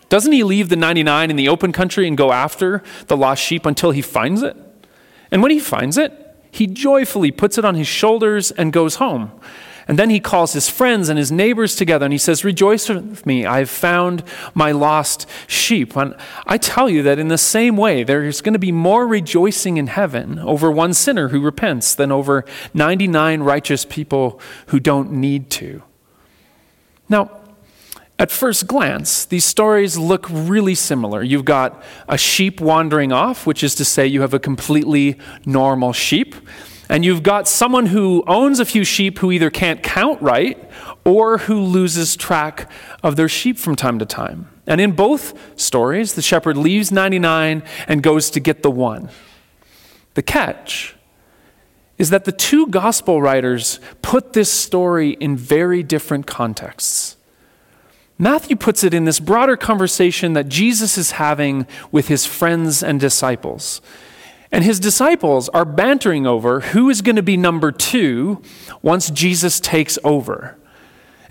Doesn't 0.10 0.32
he 0.32 0.44
leave 0.44 0.70
the 0.70 0.76
99 0.76 1.30
in 1.30 1.36
the 1.36 1.50
open 1.50 1.72
country 1.72 2.08
and 2.08 2.18
go 2.18 2.32
after 2.32 2.84
the 3.08 3.18
lost 3.18 3.44
sheep 3.44 3.66
until 3.66 3.92
he 3.92 4.02
finds 4.02 4.44
it? 4.44 4.56
And 5.32 5.42
when 5.42 5.52
he 5.52 5.60
finds 5.60 5.98
it, 5.98 6.23
he 6.54 6.68
joyfully 6.68 7.32
puts 7.32 7.58
it 7.58 7.66
on 7.66 7.74
his 7.74 7.88
shoulders 7.88 8.52
and 8.52 8.72
goes 8.72 8.96
home. 8.96 9.32
And 9.88 10.00
then 10.00 10.12
he 10.12 10.20
calls 10.20 10.54
his 10.54 10.70
friends 10.70 11.10
and 11.10 11.18
his 11.18 11.32
neighbors 11.32 11.76
together 11.76 12.06
and 12.06 12.14
he 12.14 12.20
says, 12.20 12.46
Rejoice 12.46 12.88
with 12.88 13.26
me, 13.26 13.46
I've 13.46 13.70
found 13.70 14.24
my 14.54 14.72
lost 14.72 15.28
sheep. 15.48 15.98
And 15.98 16.16
I 16.46 16.58
tell 16.58 16.90
you 16.90 17.04
that 17.04 17.20
in 17.20 17.28
the 17.28 17.40
same 17.40 17.76
way, 17.76 18.04
there's 18.04 18.40
going 18.40 18.54
to 18.54 18.60
be 18.60 18.72
more 18.72 19.08
rejoicing 19.08 19.78
in 19.78 19.88
heaven 19.88 20.40
over 20.40 20.72
one 20.72 20.94
sinner 20.94 21.30
who 21.30 21.42
repents 21.42 21.96
than 21.96 22.12
over 22.12 22.46
99 22.74 23.42
righteous 23.42 23.84
people 23.84 24.40
who 24.68 24.80
don't 24.80 25.12
need 25.12 25.50
to. 25.52 25.82
Now, 27.10 27.43
at 28.24 28.32
first 28.32 28.68
glance, 28.68 29.26
these 29.26 29.44
stories 29.44 29.98
look 29.98 30.28
really 30.30 30.76
similar. 30.76 31.22
You've 31.22 31.44
got 31.44 31.84
a 32.08 32.18
sheep 32.18 32.62
wandering 32.62 33.12
off, 33.12 33.46
which 33.46 33.66
is 33.66 33.76
to 33.76 33.84
say, 33.84 34.08
you 34.08 34.22
have 34.22 34.34
a 34.34 34.40
completely 34.40 35.20
normal 35.46 35.92
sheep. 35.92 36.34
And 36.88 37.04
you've 37.04 37.22
got 37.22 37.50
someone 37.50 37.88
who 37.88 38.24
owns 38.26 38.62
a 38.62 38.66
few 38.66 38.86
sheep 38.86 39.20
who 39.20 39.30
either 39.30 39.50
can't 39.50 39.84
count 39.84 40.22
right 40.22 40.58
or 41.04 41.40
who 41.40 41.60
loses 41.60 42.16
track 42.16 42.72
of 43.04 43.18
their 43.18 43.28
sheep 43.28 43.58
from 43.58 43.76
time 43.76 44.00
to 44.00 44.06
time. 44.06 44.48
And 44.66 44.80
in 44.80 44.94
both 44.94 45.60
stories, 45.60 46.14
the 46.14 46.22
shepherd 46.22 46.56
leaves 46.56 46.94
99 46.94 47.62
and 47.90 48.02
goes 48.02 48.30
to 48.30 48.40
get 48.40 48.64
the 48.64 48.72
one. 48.72 49.10
The 50.14 50.22
catch 50.22 50.96
is 51.98 52.10
that 52.12 52.24
the 52.24 52.32
two 52.32 52.68
gospel 52.68 53.22
writers 53.22 53.82
put 54.02 54.32
this 54.32 54.50
story 54.50 55.10
in 55.10 55.36
very 55.36 55.84
different 55.84 56.26
contexts. 56.26 57.18
Matthew 58.18 58.56
puts 58.56 58.84
it 58.84 58.94
in 58.94 59.06
this 59.06 59.20
broader 59.20 59.58
conversation 59.58 60.34
that 60.34 60.50
Jesus 60.50 60.98
is 60.98 61.12
having 61.12 61.66
with 61.92 62.08
his 62.08 62.26
friends 62.26 62.84
and 62.84 63.00
disciples. 63.00 63.82
And 64.52 64.64
his 64.64 64.80
disciples 64.80 65.50
are 65.50 65.66
bantering 65.66 66.28
over 66.28 66.60
who 66.60 66.90
is 66.90 67.02
going 67.02 67.16
to 67.16 67.24
be 67.24 67.38
number 67.38 67.72
two 67.72 68.42
once 68.84 69.10
Jesus 69.10 69.60
takes 69.60 69.98
over. 70.04 70.58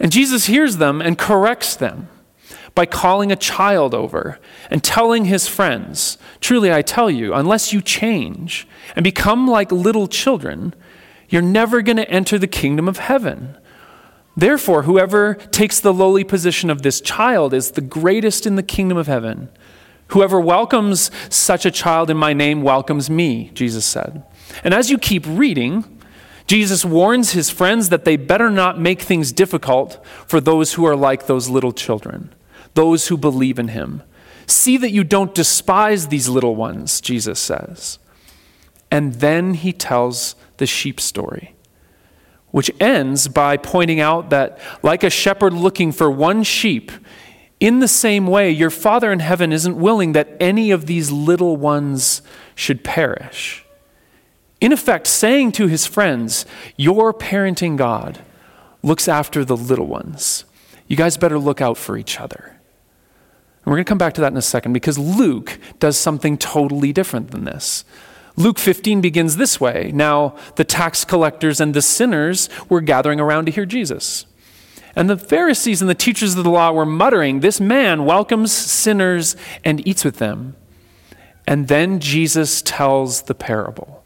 And 0.00 0.10
Jesus 0.10 0.46
hears 0.46 0.78
them 0.78 1.00
and 1.00 1.16
corrects 1.16 1.76
them 1.76 2.08
by 2.74 2.86
calling 2.86 3.30
a 3.30 3.36
child 3.36 3.94
over 3.94 4.40
and 4.70 4.82
telling 4.82 5.26
his 5.26 5.46
friends, 5.46 6.18
Truly 6.40 6.72
I 6.72 6.82
tell 6.82 7.10
you, 7.10 7.32
unless 7.32 7.72
you 7.72 7.80
change 7.80 8.66
and 8.96 9.04
become 9.04 9.46
like 9.46 9.70
little 9.70 10.08
children, 10.08 10.74
you're 11.28 11.42
never 11.42 11.80
going 11.80 11.98
to 11.98 12.10
enter 12.10 12.38
the 12.38 12.48
kingdom 12.48 12.88
of 12.88 12.98
heaven. 12.98 13.56
Therefore, 14.36 14.82
whoever 14.82 15.34
takes 15.34 15.80
the 15.80 15.92
lowly 15.92 16.24
position 16.24 16.70
of 16.70 16.82
this 16.82 17.00
child 17.00 17.52
is 17.52 17.72
the 17.72 17.80
greatest 17.80 18.46
in 18.46 18.56
the 18.56 18.62
kingdom 18.62 18.96
of 18.96 19.06
heaven. 19.06 19.50
Whoever 20.08 20.40
welcomes 20.40 21.10
such 21.28 21.64
a 21.66 21.70
child 21.70 22.10
in 22.10 22.16
my 22.16 22.32
name 22.32 22.62
welcomes 22.62 23.08
me, 23.08 23.50
Jesus 23.54 23.84
said. 23.84 24.24
And 24.64 24.74
as 24.74 24.90
you 24.90 24.98
keep 24.98 25.24
reading, 25.26 26.00
Jesus 26.46 26.84
warns 26.84 27.32
his 27.32 27.50
friends 27.50 27.88
that 27.88 28.04
they 28.04 28.16
better 28.16 28.50
not 28.50 28.78
make 28.78 29.00
things 29.00 29.32
difficult 29.32 30.04
for 30.26 30.40
those 30.40 30.74
who 30.74 30.84
are 30.84 30.96
like 30.96 31.26
those 31.26 31.48
little 31.48 31.72
children, 31.72 32.32
those 32.74 33.08
who 33.08 33.16
believe 33.16 33.58
in 33.58 33.68
him. 33.68 34.02
See 34.46 34.76
that 34.78 34.90
you 34.90 35.04
don't 35.04 35.34
despise 35.34 36.08
these 36.08 36.28
little 36.28 36.56
ones, 36.56 37.00
Jesus 37.00 37.38
says. 37.38 37.98
And 38.90 39.14
then 39.14 39.54
he 39.54 39.72
tells 39.72 40.34
the 40.58 40.66
sheep 40.66 41.00
story 41.00 41.54
which 42.52 42.70
ends 42.78 43.26
by 43.26 43.56
pointing 43.56 43.98
out 43.98 44.30
that, 44.30 44.58
like 44.82 45.02
a 45.02 45.10
shepherd 45.10 45.52
looking 45.52 45.90
for 45.90 46.10
one 46.10 46.44
sheep, 46.44 46.92
in 47.58 47.78
the 47.78 47.88
same 47.88 48.26
way, 48.26 48.50
your 48.50 48.70
Father 48.70 49.12
in 49.12 49.20
heaven 49.20 49.52
isn't 49.52 49.76
willing 49.76 50.12
that 50.12 50.36
any 50.40 50.70
of 50.70 50.86
these 50.86 51.10
little 51.10 51.56
ones 51.56 52.22
should 52.54 52.84
perish. 52.84 53.64
In 54.60 54.72
effect, 54.72 55.06
saying 55.06 55.52
to 55.52 55.66
his 55.66 55.86
friends, 55.86 56.44
Your 56.76 57.14
parenting 57.14 57.76
God 57.76 58.20
looks 58.82 59.08
after 59.08 59.44
the 59.44 59.56
little 59.56 59.86
ones. 59.86 60.44
You 60.88 60.96
guys 60.96 61.16
better 61.16 61.38
look 61.38 61.60
out 61.60 61.78
for 61.78 61.96
each 61.96 62.20
other. 62.20 62.58
And 63.64 63.70
we're 63.70 63.76
going 63.76 63.84
to 63.84 63.88
come 63.88 63.98
back 63.98 64.14
to 64.14 64.20
that 64.22 64.32
in 64.32 64.36
a 64.36 64.42
second 64.42 64.72
because 64.72 64.98
Luke 64.98 65.58
does 65.78 65.96
something 65.96 66.36
totally 66.36 66.92
different 66.92 67.30
than 67.30 67.44
this. 67.44 67.84
Luke 68.36 68.58
15 68.58 69.00
begins 69.00 69.36
this 69.36 69.60
way 69.60 69.90
Now 69.94 70.36
the 70.56 70.64
tax 70.64 71.04
collectors 71.04 71.60
and 71.60 71.74
the 71.74 71.82
sinners 71.82 72.48
were 72.68 72.80
gathering 72.80 73.20
around 73.20 73.46
to 73.46 73.52
hear 73.52 73.66
Jesus. 73.66 74.26
And 74.94 75.08
the 75.08 75.16
Pharisees 75.16 75.80
and 75.80 75.88
the 75.88 75.94
teachers 75.94 76.36
of 76.36 76.44
the 76.44 76.50
law 76.50 76.72
were 76.72 76.86
muttering, 76.86 77.40
This 77.40 77.60
man 77.60 78.04
welcomes 78.04 78.52
sinners 78.52 79.36
and 79.64 79.86
eats 79.86 80.04
with 80.04 80.18
them. 80.18 80.56
And 81.46 81.68
then 81.68 81.98
Jesus 81.98 82.62
tells 82.62 83.22
the 83.22 83.34
parable. 83.34 84.02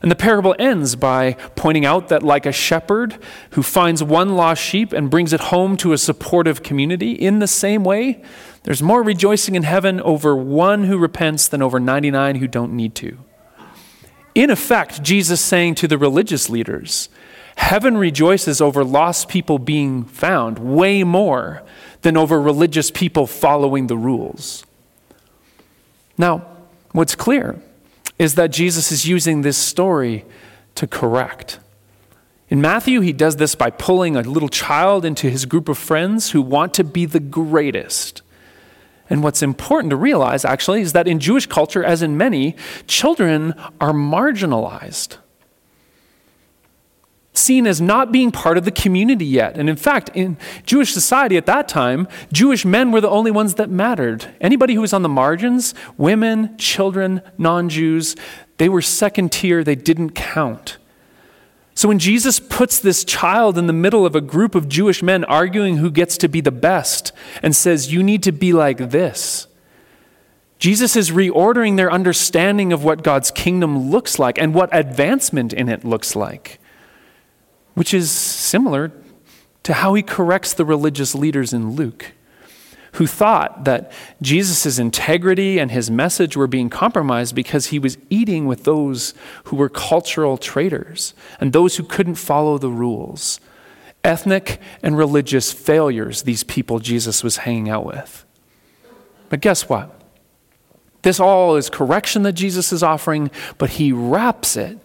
And 0.00 0.10
the 0.10 0.16
parable 0.16 0.54
ends 0.60 0.94
by 0.94 1.32
pointing 1.56 1.84
out 1.84 2.08
that, 2.08 2.22
like 2.22 2.46
a 2.46 2.52
shepherd 2.52 3.18
who 3.50 3.64
finds 3.64 4.02
one 4.02 4.36
lost 4.36 4.62
sheep 4.62 4.92
and 4.92 5.10
brings 5.10 5.32
it 5.32 5.40
home 5.40 5.76
to 5.78 5.92
a 5.92 5.98
supportive 5.98 6.62
community, 6.62 7.12
in 7.12 7.40
the 7.40 7.48
same 7.48 7.82
way, 7.82 8.22
there's 8.62 8.80
more 8.82 9.02
rejoicing 9.02 9.56
in 9.56 9.64
heaven 9.64 10.00
over 10.02 10.36
one 10.36 10.84
who 10.84 10.98
repents 10.98 11.48
than 11.48 11.62
over 11.62 11.80
99 11.80 12.36
who 12.36 12.46
don't 12.46 12.76
need 12.76 12.94
to. 12.96 13.18
In 14.38 14.50
effect, 14.50 15.02
Jesus 15.02 15.40
saying 15.40 15.74
to 15.74 15.88
the 15.88 15.98
religious 15.98 16.48
leaders, 16.48 17.08
Heaven 17.56 17.96
rejoices 17.98 18.60
over 18.60 18.84
lost 18.84 19.28
people 19.28 19.58
being 19.58 20.04
found 20.04 20.60
way 20.60 21.02
more 21.02 21.64
than 22.02 22.16
over 22.16 22.40
religious 22.40 22.92
people 22.92 23.26
following 23.26 23.88
the 23.88 23.96
rules. 23.96 24.64
Now, 26.16 26.46
what's 26.92 27.16
clear 27.16 27.60
is 28.16 28.36
that 28.36 28.52
Jesus 28.52 28.92
is 28.92 29.08
using 29.08 29.42
this 29.42 29.58
story 29.58 30.24
to 30.76 30.86
correct. 30.86 31.58
In 32.48 32.60
Matthew, 32.60 33.00
he 33.00 33.12
does 33.12 33.34
this 33.34 33.56
by 33.56 33.70
pulling 33.70 34.14
a 34.14 34.22
little 34.22 34.48
child 34.48 35.04
into 35.04 35.28
his 35.28 35.46
group 35.46 35.68
of 35.68 35.76
friends 35.76 36.30
who 36.30 36.42
want 36.42 36.74
to 36.74 36.84
be 36.84 37.06
the 37.06 37.18
greatest 37.18 38.22
and 39.10 39.22
what's 39.22 39.42
important 39.42 39.90
to 39.90 39.96
realize, 39.96 40.44
actually, 40.44 40.80
is 40.80 40.92
that 40.92 41.08
in 41.08 41.18
Jewish 41.18 41.46
culture, 41.46 41.82
as 41.82 42.02
in 42.02 42.16
many, 42.16 42.56
children 42.86 43.54
are 43.80 43.92
marginalized, 43.92 45.16
seen 47.32 47.66
as 47.66 47.80
not 47.80 48.12
being 48.12 48.30
part 48.30 48.58
of 48.58 48.64
the 48.64 48.70
community 48.70 49.24
yet. 49.24 49.56
And 49.56 49.70
in 49.70 49.76
fact, 49.76 50.10
in 50.14 50.36
Jewish 50.66 50.92
society 50.92 51.36
at 51.36 51.46
that 51.46 51.68
time, 51.68 52.08
Jewish 52.32 52.64
men 52.64 52.92
were 52.92 53.00
the 53.00 53.08
only 53.08 53.30
ones 53.30 53.54
that 53.54 53.70
mattered. 53.70 54.26
Anybody 54.40 54.74
who 54.74 54.80
was 54.80 54.92
on 54.92 55.02
the 55.02 55.08
margins, 55.08 55.74
women, 55.96 56.56
children, 56.58 57.22
non 57.38 57.68
Jews, 57.68 58.16
they 58.58 58.68
were 58.68 58.82
second 58.82 59.32
tier, 59.32 59.64
they 59.64 59.76
didn't 59.76 60.10
count. 60.10 60.78
So 61.78 61.86
when 61.86 62.00
Jesus 62.00 62.40
puts 62.40 62.80
this 62.80 63.04
child 63.04 63.56
in 63.56 63.68
the 63.68 63.72
middle 63.72 64.04
of 64.04 64.16
a 64.16 64.20
group 64.20 64.56
of 64.56 64.68
Jewish 64.68 65.00
men 65.00 65.22
arguing 65.22 65.76
who 65.76 65.92
gets 65.92 66.18
to 66.18 66.28
be 66.28 66.40
the 66.40 66.50
best 66.50 67.12
and 67.40 67.54
says, 67.54 67.92
You 67.92 68.02
need 68.02 68.24
to 68.24 68.32
be 68.32 68.52
like 68.52 68.90
this, 68.90 69.46
Jesus 70.58 70.96
is 70.96 71.12
reordering 71.12 71.76
their 71.76 71.92
understanding 71.92 72.72
of 72.72 72.82
what 72.82 73.04
God's 73.04 73.30
kingdom 73.30 73.92
looks 73.92 74.18
like 74.18 74.38
and 74.40 74.54
what 74.54 74.70
advancement 74.72 75.52
in 75.52 75.68
it 75.68 75.84
looks 75.84 76.16
like, 76.16 76.58
which 77.74 77.94
is 77.94 78.10
similar 78.10 78.90
to 79.62 79.74
how 79.74 79.94
he 79.94 80.02
corrects 80.02 80.52
the 80.54 80.64
religious 80.64 81.14
leaders 81.14 81.52
in 81.52 81.76
Luke 81.76 82.10
who 82.98 83.06
thought 83.06 83.64
that 83.64 83.92
Jesus' 84.20 84.76
integrity 84.76 85.60
and 85.60 85.70
his 85.70 85.88
message 85.88 86.36
were 86.36 86.48
being 86.48 86.68
compromised 86.68 87.32
because 87.32 87.66
he 87.66 87.78
was 87.78 87.96
eating 88.10 88.44
with 88.44 88.64
those 88.64 89.14
who 89.44 89.54
were 89.54 89.68
cultural 89.68 90.36
traitors 90.36 91.14
and 91.40 91.52
those 91.52 91.76
who 91.76 91.84
couldn't 91.84 92.16
follow 92.16 92.58
the 92.58 92.70
rules. 92.70 93.38
Ethnic 94.02 94.60
and 94.82 94.98
religious 94.98 95.52
failures, 95.52 96.22
these 96.22 96.42
people 96.42 96.80
Jesus 96.80 97.22
was 97.22 97.38
hanging 97.38 97.68
out 97.68 97.86
with. 97.86 98.24
But 99.28 99.40
guess 99.40 99.68
what? 99.68 99.94
This 101.02 101.20
all 101.20 101.54
is 101.54 101.70
correction 101.70 102.24
that 102.24 102.32
Jesus 102.32 102.72
is 102.72 102.82
offering, 102.82 103.30
but 103.58 103.70
he 103.70 103.92
wraps 103.92 104.56
it 104.56 104.76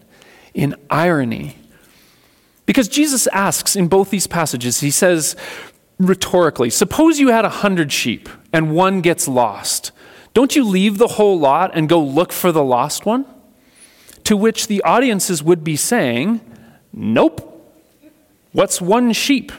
in 0.54 0.76
irony. 0.88 1.56
Because 2.64 2.86
Jesus 2.86 3.26
asks 3.28 3.74
in 3.74 3.88
both 3.88 4.10
these 4.10 4.28
passages, 4.28 4.78
he 4.78 4.92
says, 4.92 5.34
rhetorically, 5.98 6.70
suppose 6.70 7.20
you 7.20 7.28
had 7.28 7.44
a 7.44 7.50
hundred 7.50 7.92
sheep 7.92 8.28
and 8.52 8.74
one 8.74 9.00
gets 9.00 9.28
lost. 9.28 9.92
Don't 10.32 10.56
you 10.56 10.64
leave 10.64 10.98
the 10.98 11.08
whole 11.08 11.38
lot 11.38 11.70
and 11.74 11.88
go 11.88 12.02
look 12.02 12.32
for 12.32 12.50
the 12.50 12.64
lost 12.64 13.06
one? 13.06 13.24
To 14.24 14.36
which 14.36 14.66
the 14.66 14.82
audiences 14.82 15.42
would 15.42 15.62
be 15.62 15.76
saying, 15.76 16.40
Nope. 16.92 17.50
What's 18.52 18.80
one 18.80 19.12
sheep? 19.12 19.50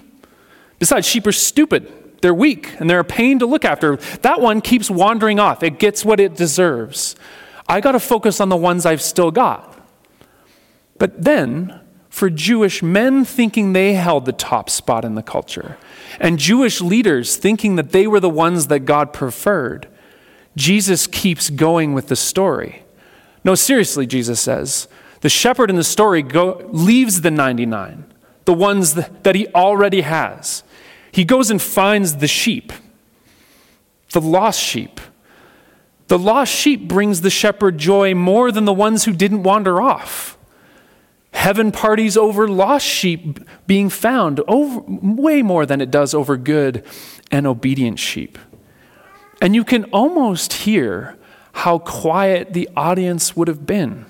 Besides, 0.79 1.05
sheep 1.05 1.27
are 1.27 1.33
stupid. 1.33 1.91
They're 2.21 2.33
weak 2.33 2.79
and 2.79 2.89
they're 2.89 2.99
a 2.99 3.03
pain 3.03 3.39
to 3.39 3.45
look 3.45 3.65
after. 3.65 3.97
That 3.97 4.41
one 4.41 4.61
keeps 4.61 4.89
wandering 4.89 5.39
off. 5.39 5.63
It 5.63 5.79
gets 5.79 6.05
what 6.05 6.19
it 6.19 6.35
deserves. 6.35 7.15
I 7.67 7.81
got 7.81 7.91
to 7.91 7.99
focus 7.99 8.39
on 8.39 8.49
the 8.49 8.55
ones 8.55 8.85
I've 8.85 9.01
still 9.01 9.31
got. 9.31 9.77
But 10.97 11.21
then, 11.21 11.79
for 12.15 12.29
Jewish 12.29 12.81
men 12.81 13.25
thinking 13.25 13.73
they 13.73 13.95
held 13.95 14.23
the 14.23 14.31
top 14.31 14.69
spot 14.69 15.03
in 15.03 15.15
the 15.15 15.21
culture, 15.21 15.77
and 16.17 16.39
Jewish 16.39 16.79
leaders 16.79 17.35
thinking 17.35 17.75
that 17.75 17.91
they 17.91 18.07
were 18.07 18.21
the 18.21 18.29
ones 18.29 18.67
that 18.67 18.85
God 18.85 19.11
preferred, 19.11 19.89
Jesus 20.55 21.07
keeps 21.07 21.49
going 21.49 21.93
with 21.93 22.07
the 22.07 22.15
story. 22.15 22.83
No, 23.43 23.53
seriously, 23.53 24.07
Jesus 24.07 24.39
says. 24.39 24.87
The 25.19 25.27
shepherd 25.27 25.69
in 25.69 25.75
the 25.75 25.83
story 25.83 26.21
go, 26.21 26.65
leaves 26.71 27.19
the 27.19 27.31
99, 27.31 28.05
the 28.45 28.53
ones 28.53 28.93
that, 28.93 29.25
that 29.25 29.35
he 29.35 29.49
already 29.49 29.99
has. 29.99 30.63
He 31.11 31.25
goes 31.25 31.51
and 31.51 31.61
finds 31.61 32.15
the 32.15 32.29
sheep, 32.29 32.71
the 34.13 34.21
lost 34.21 34.61
sheep. 34.61 35.01
The 36.07 36.17
lost 36.17 36.53
sheep 36.53 36.87
brings 36.87 37.19
the 37.19 37.29
shepherd 37.29 37.77
joy 37.77 38.15
more 38.15 38.53
than 38.53 38.63
the 38.63 38.71
ones 38.71 39.03
who 39.03 39.11
didn't 39.11 39.43
wander 39.43 39.81
off. 39.81 40.34
Heaven 41.35 41.71
parties 41.71 42.15
over 42.15 42.47
lost 42.47 42.87
sheep 42.87 43.39
being 43.67 43.89
found 43.89 44.39
over, 44.47 44.81
way 44.87 45.41
more 45.41 45.65
than 45.65 45.81
it 45.81 45.91
does 45.91 46.13
over 46.13 46.37
good 46.37 46.83
and 47.29 47.45
obedient 47.45 47.99
sheep. 47.99 48.39
And 49.41 49.53
you 49.53 49.65
can 49.65 49.83
almost 49.85 50.53
hear 50.53 51.17
how 51.51 51.77
quiet 51.77 52.53
the 52.53 52.69
audience 52.75 53.35
would 53.35 53.49
have 53.49 53.65
been. 53.65 54.05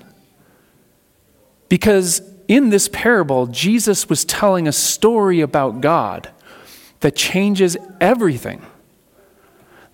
Because 1.68 2.22
in 2.46 2.70
this 2.70 2.88
parable, 2.88 3.48
Jesus 3.48 4.08
was 4.08 4.24
telling 4.24 4.68
a 4.68 4.72
story 4.72 5.40
about 5.40 5.80
God 5.80 6.30
that 7.00 7.16
changes 7.16 7.76
everything. 8.00 8.64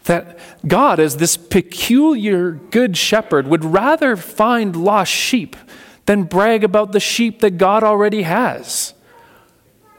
That 0.05 0.39
God, 0.67 1.01
as 1.01 1.17
this 1.17 1.39
peculiar 1.39 2.53
good 2.53 2.97
shepherd, 2.97 3.47
would 3.47 3.65
rather 3.65 4.17
find 4.17 4.77
lost 4.77 5.11
sheep 5.11 5.57
than 6.07 6.25
brag 6.25 6.65
about 6.65 6.93
the 6.93 7.01
sheep 7.01 7.41
that 7.41 7.59
God 7.59 7.85
already 7.85 8.23
has. 8.23 8.95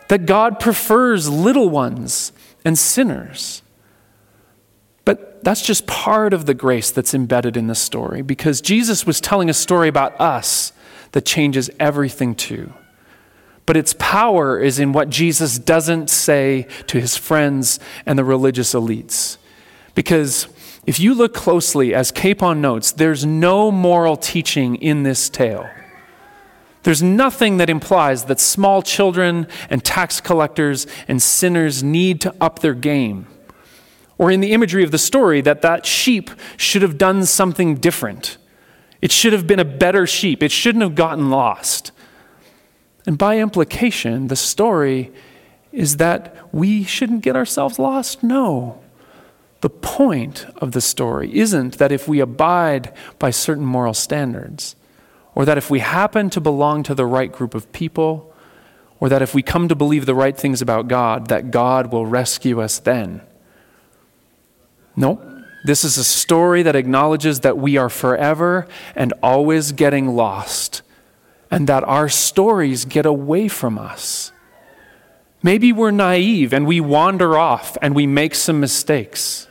That 0.09 0.25
God 0.25 0.59
prefers 0.59 1.29
little 1.29 1.69
ones 1.69 2.31
and 2.65 2.77
sinners. 2.77 3.61
But 5.05 5.43
that's 5.43 5.61
just 5.61 5.87
part 5.87 6.33
of 6.33 6.45
the 6.45 6.53
grace 6.53 6.91
that's 6.91 7.13
embedded 7.13 7.57
in 7.57 7.67
the 7.67 7.75
story 7.75 8.21
because 8.21 8.61
Jesus 8.61 9.05
was 9.05 9.19
telling 9.19 9.49
a 9.49 9.53
story 9.53 9.87
about 9.87 10.19
us 10.19 10.71
that 11.11 11.25
changes 11.25 11.69
everything 11.79 12.35
too. 12.35 12.73
But 13.65 13.77
its 13.77 13.95
power 13.97 14.59
is 14.59 14.79
in 14.79 14.91
what 14.91 15.09
Jesus 15.09 15.57
doesn't 15.57 16.09
say 16.09 16.67
to 16.87 16.99
his 16.99 17.15
friends 17.15 17.79
and 18.05 18.19
the 18.19 18.25
religious 18.25 18.73
elites. 18.73 19.37
Because 19.95 20.47
if 20.85 20.99
you 20.99 21.13
look 21.13 21.33
closely, 21.33 21.93
as 21.93 22.11
Capon 22.11 22.59
notes, 22.59 22.91
there's 22.91 23.25
no 23.25 23.71
moral 23.71 24.17
teaching 24.17 24.75
in 24.75 25.03
this 25.03 25.29
tale. 25.29 25.69
There's 26.83 27.01
nothing 27.01 27.57
that 27.57 27.69
implies 27.69 28.25
that 28.25 28.39
small 28.39 28.81
children 28.81 29.47
and 29.69 29.83
tax 29.83 30.19
collectors 30.19 30.85
and 31.07 31.21
sinners 31.21 31.81
need 31.81 32.21
to 32.21 32.35
up 32.39 32.59
their 32.59 32.73
game. 32.73 33.27
Or 34.17 34.29
in 34.29 34.41
the 34.41 34.51
imagery 34.53 34.83
of 34.83 34.91
the 34.91 34.97
story, 34.97 35.41
that 35.41 35.61
that 35.61 35.85
sheep 35.85 36.29
should 36.57 36.81
have 36.81 36.97
done 36.97 37.25
something 37.25 37.75
different. 37.75 38.37
It 39.01 39.11
should 39.11 39.33
have 39.33 39.47
been 39.47 39.59
a 39.59 39.65
better 39.65 40.05
sheep. 40.05 40.43
It 40.43 40.51
shouldn't 40.51 40.83
have 40.83 40.95
gotten 40.95 41.29
lost. 41.29 41.91
And 43.05 43.17
by 43.17 43.39
implication, 43.39 44.27
the 44.27 44.35
story 44.35 45.11
is 45.71 45.97
that 45.97 46.35
we 46.53 46.83
shouldn't 46.83 47.23
get 47.23 47.35
ourselves 47.35 47.79
lost? 47.79 48.23
No. 48.23 48.81
The 49.61 49.69
point 49.69 50.45
of 50.57 50.73
the 50.73 50.81
story 50.81 51.33
isn't 51.35 51.77
that 51.77 51.91
if 51.91 52.07
we 52.07 52.19
abide 52.19 52.93
by 53.19 53.31
certain 53.31 53.65
moral 53.65 53.93
standards, 53.93 54.75
or 55.35 55.45
that 55.45 55.57
if 55.57 55.69
we 55.69 55.79
happen 55.79 56.29
to 56.29 56.41
belong 56.41 56.83
to 56.83 56.95
the 56.95 57.05
right 57.05 57.31
group 57.31 57.55
of 57.55 57.71
people, 57.71 58.33
or 58.99 59.09
that 59.09 59.21
if 59.21 59.33
we 59.33 59.41
come 59.41 59.67
to 59.67 59.75
believe 59.75 60.05
the 60.05 60.15
right 60.15 60.37
things 60.37 60.61
about 60.61 60.87
God, 60.87 61.27
that 61.27 61.51
God 61.51 61.91
will 61.91 62.05
rescue 62.05 62.61
us 62.61 62.79
then. 62.79 63.21
Nope. 64.95 65.21
This 65.65 65.83
is 65.83 65.97
a 65.97 66.03
story 66.03 66.63
that 66.63 66.75
acknowledges 66.75 67.39
that 67.41 67.57
we 67.57 67.77
are 67.77 67.89
forever 67.89 68.67
and 68.95 69.13
always 69.23 69.71
getting 69.71 70.09
lost, 70.09 70.81
and 71.49 71.67
that 71.67 71.83
our 71.83 72.09
stories 72.09 72.85
get 72.85 73.05
away 73.05 73.47
from 73.47 73.77
us. 73.77 74.31
Maybe 75.41 75.73
we're 75.73 75.91
naive 75.91 76.53
and 76.53 76.65
we 76.65 76.79
wander 76.79 77.37
off 77.37 77.77
and 77.81 77.93
we 77.93 78.07
make 78.07 78.33
some 78.33 78.61
mistakes. 78.61 79.47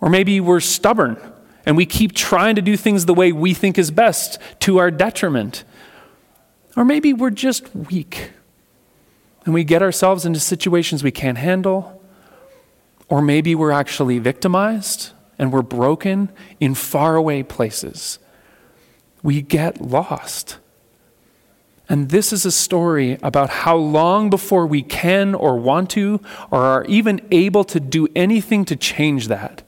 Or 0.00 0.08
maybe 0.08 0.40
we're 0.40 0.60
stubborn 0.60 1.18
and 1.66 1.76
we 1.76 1.84
keep 1.84 2.14
trying 2.14 2.54
to 2.54 2.62
do 2.62 2.76
things 2.76 3.04
the 3.04 3.14
way 3.14 3.32
we 3.32 3.52
think 3.52 3.76
is 3.76 3.90
best 3.90 4.38
to 4.60 4.78
our 4.78 4.90
detriment. 4.90 5.64
Or 6.76 6.84
maybe 6.84 7.12
we're 7.12 7.30
just 7.30 7.74
weak 7.74 8.30
and 9.44 9.52
we 9.52 9.64
get 9.64 9.82
ourselves 9.82 10.24
into 10.24 10.40
situations 10.40 11.02
we 11.02 11.10
can't 11.10 11.38
handle. 11.38 12.00
Or 13.08 13.20
maybe 13.20 13.54
we're 13.54 13.72
actually 13.72 14.18
victimized 14.18 15.12
and 15.38 15.52
we're 15.52 15.62
broken 15.62 16.30
in 16.60 16.74
faraway 16.74 17.42
places. 17.42 18.18
We 19.22 19.42
get 19.42 19.80
lost. 19.80 20.58
And 21.88 22.10
this 22.10 22.32
is 22.32 22.44
a 22.44 22.50
story 22.50 23.18
about 23.22 23.48
how 23.48 23.76
long 23.76 24.28
before 24.28 24.66
we 24.66 24.82
can 24.82 25.34
or 25.34 25.56
want 25.56 25.90
to 25.90 26.20
or 26.50 26.60
are 26.60 26.84
even 26.86 27.20
able 27.30 27.62
to 27.64 27.78
do 27.78 28.08
anything 28.16 28.64
to 28.66 28.76
change 28.76 29.28
that, 29.28 29.62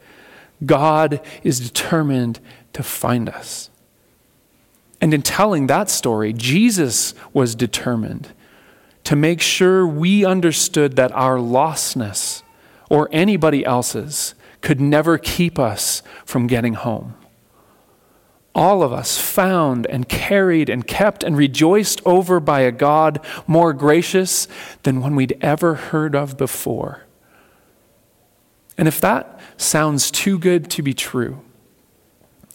God 0.64 1.20
is 1.42 1.60
determined 1.60 2.40
to 2.72 2.82
find 2.82 3.28
us. 3.28 3.70
And 5.00 5.14
in 5.14 5.22
telling 5.22 5.66
that 5.66 5.90
story, 5.90 6.32
Jesus 6.32 7.14
was 7.32 7.54
determined 7.54 8.28
to 9.04 9.16
make 9.16 9.40
sure 9.40 9.86
we 9.86 10.24
understood 10.24 10.96
that 10.96 11.12
our 11.12 11.38
lostness 11.38 12.42
or 12.90 13.08
anybody 13.12 13.64
else's 13.64 14.34
could 14.60 14.80
never 14.80 15.18
keep 15.18 15.58
us 15.58 16.02
from 16.24 16.46
getting 16.46 16.74
home. 16.74 17.14
All 18.54 18.82
of 18.82 18.92
us 18.92 19.18
found 19.18 19.86
and 19.86 20.08
carried 20.08 20.68
and 20.68 20.84
kept 20.84 21.22
and 21.22 21.36
rejoiced 21.36 22.00
over 22.04 22.40
by 22.40 22.60
a 22.60 22.72
God 22.72 23.24
more 23.46 23.72
gracious 23.72 24.48
than 24.82 25.00
one 25.00 25.14
we'd 25.14 25.38
ever 25.40 25.74
heard 25.74 26.16
of 26.16 26.36
before. 26.36 27.04
And 28.76 28.88
if 28.88 29.00
that 29.00 29.37
sounds 29.58 30.10
too 30.10 30.38
good 30.38 30.70
to 30.70 30.82
be 30.82 30.94
true. 30.94 31.42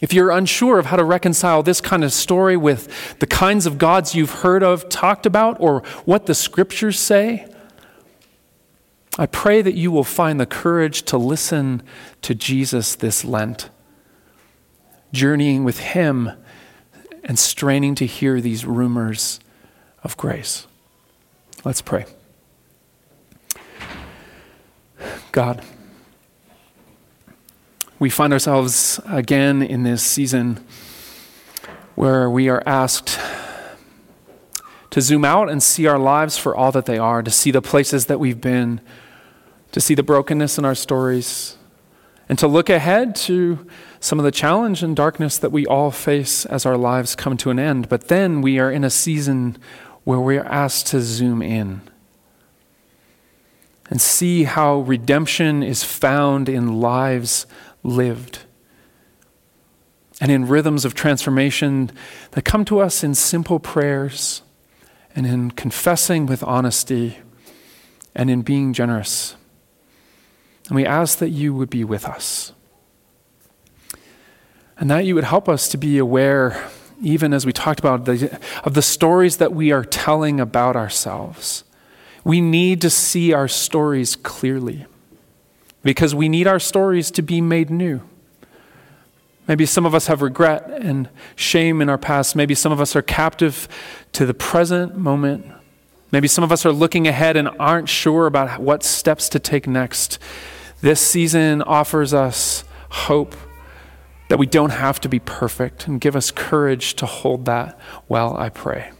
If 0.02 0.12
you're 0.12 0.32
unsure 0.32 0.80
of 0.80 0.88
how 0.88 0.98
to 0.98 1.04
reconcile 1.04 1.64
this 1.64 1.80
kind 1.80 2.04
of 2.04 2.12
story 2.12 2.58
with 2.58 3.20
the 3.20 3.28
kinds 3.28 3.66
of 3.66 3.78
gods 3.78 4.16
you've 4.16 4.42
heard 4.42 4.64
of, 4.64 4.90
talked 4.90 5.26
about, 5.26 5.56
or 5.62 5.82
what 6.04 6.26
the 6.26 6.34
scriptures 6.34 7.00
say, 7.00 7.48
I 9.18 9.28
pray 9.28 9.62
that 9.62 9.76
you 9.76 9.92
will 9.92 10.04
find 10.04 10.40
the 10.40 10.46
courage 10.46 11.04
to 11.04 11.18
listen 11.18 11.84
to 12.24 12.34
Jesus 12.34 12.96
this 12.96 13.24
Lent, 13.24 13.70
journeying 15.12 15.64
with 15.64 15.80
Him 15.80 16.32
and 17.24 17.38
straining 17.40 17.96
to 17.96 18.06
hear 18.06 18.42
these 18.42 18.66
rumors 18.66 19.40
of 20.04 20.18
grace. 20.18 20.68
Let's 21.64 21.82
pray. 21.82 22.06
God, 25.32 25.64
we 28.04 28.10
find 28.10 28.34
ourselves 28.34 29.00
again 29.06 29.62
in 29.62 29.84
this 29.84 30.04
season 30.04 30.62
where 31.96 32.30
we 32.30 32.50
are 32.50 32.62
asked 32.66 33.18
to 34.90 35.00
zoom 35.00 35.24
out 35.24 35.50
and 35.50 35.64
see 35.64 35.88
our 35.88 35.98
lives 35.98 36.38
for 36.38 36.54
all 36.54 36.70
that 36.70 36.86
they 36.86 36.98
are, 36.98 37.24
to 37.24 37.32
see 37.32 37.50
the 37.50 37.62
places 37.62 38.08
that 38.08 38.20
we've 38.20 38.42
been, 38.42 38.82
to 39.72 39.80
see 39.80 39.96
the 39.96 40.04
brokenness 40.04 40.58
in 40.58 40.66
our 40.66 40.76
stories, 40.76 41.56
and 42.28 42.38
to 42.38 42.46
look 42.46 42.70
ahead 42.70 43.16
to 43.16 43.66
some 44.02 44.20
of 44.20 44.26
the 44.26 44.32
challenge 44.32 44.84
and 44.84 44.98
darkness 44.98 45.38
that 45.38 45.54
we 45.54 45.66
all 45.66 45.90
face 45.90 46.46
as 46.48 46.66
our 46.66 46.76
lives 46.76 47.16
come 47.16 47.38
to 47.38 47.52
an 47.52 47.58
end. 47.58 47.88
But 47.88 48.10
then 48.10 48.42
we 48.42 48.60
are 48.60 48.70
in 48.70 48.84
a 48.84 48.90
season 48.90 49.58
where 50.04 50.20
we 50.20 50.38
are 50.38 50.46
asked 50.48 50.88
to 50.88 51.00
zoom 51.00 51.42
in 51.42 51.80
and 53.90 54.02
see 54.02 54.44
how 54.44 54.80
redemption 54.80 55.64
is 55.64 55.86
found 55.86 56.50
in 56.50 56.82
lives 56.82 57.46
lived. 57.84 58.40
And 60.22 60.32
in 60.32 60.48
rhythms 60.48 60.86
of 60.86 60.94
transformation 60.94 61.92
that 62.32 62.46
come 62.46 62.66
to 62.66 62.80
us 62.80 63.04
in 63.04 63.14
simple 63.14 63.60
prayers 63.60 64.42
and 65.16 65.28
in 65.28 65.52
confessing 65.52 66.26
with 66.26 66.44
honesty 66.44 67.20
and 68.16 68.30
in 68.30 68.42
being 68.42 68.74
generous. 68.74 69.36
And 70.68 70.76
we 70.76 70.86
ask 70.86 71.20
that 71.20 71.30
you 71.30 71.54
would 71.54 71.70
be 71.70 71.84
with 71.84 72.06
us. 72.06 72.54
And 74.78 74.90
that 74.90 75.06
you 75.06 75.16
would 75.16 75.24
help 75.24 75.50
us 75.50 75.68
to 75.70 75.78
be 75.78 75.98
aware, 75.98 76.70
even 77.02 77.34
as 77.34 77.46
we 77.46 77.54
talked 77.54 77.80
about, 77.80 78.06
the, 78.06 78.40
of 78.64 78.74
the 78.74 78.82
stories 78.82 79.38
that 79.38 79.54
we 79.54 79.72
are 79.72 79.84
telling 79.84 80.40
about 80.40 80.76
ourselves. 80.76 81.64
We 82.24 82.40
need 82.40 82.82
to 82.82 82.90
see 82.90 83.34
our 83.34 83.48
stories 83.48 84.16
clearly 84.16 84.86
because 85.84 86.16
we 86.16 86.30
need 86.30 86.48
our 86.48 86.60
stories 86.60 87.12
to 87.12 87.22
be 87.22 87.42
made 87.42 87.70
new. 87.70 88.02
Maybe 89.48 89.66
some 89.66 89.86
of 89.86 89.94
us 89.94 90.08
have 90.08 90.22
regret 90.22 90.70
and 90.70 91.10
shame 91.36 91.82
in 91.82 91.90
our 91.90 91.98
past. 91.98 92.36
Maybe 92.36 92.56
some 92.56 92.72
of 92.72 92.80
us 92.80 92.96
are 92.96 93.02
captive 93.02 93.68
to 94.14 94.26
the 94.26 94.34
present 94.34 94.98
moment. 94.98 95.46
Maybe 96.12 96.28
some 96.28 96.44
of 96.44 96.52
us 96.52 96.66
are 96.66 96.72
looking 96.72 97.08
ahead 97.08 97.36
and 97.36 97.50
aren't 97.60 97.90
sure 97.90 98.26
about 98.26 98.62
what 98.62 98.84
steps 98.84 99.28
to 99.30 99.40
take 99.40 99.68
next. 99.68 100.18
This 100.80 101.02
season 101.02 101.62
offers 101.62 102.14
us 102.14 102.64
hope 102.90 103.36
that 104.30 104.38
we 104.38 104.46
don't 104.46 104.70
have 104.70 105.02
to 105.02 105.10
be 105.10 105.20
perfect 105.20 105.88
and 105.88 106.00
give 106.00 106.16
us 106.16 106.32
courage 106.32 106.94
to 106.96 107.06
hold 107.06 107.46
that 107.46 107.78
well, 108.08 108.38
I 108.38 108.50
pray. 108.50 108.92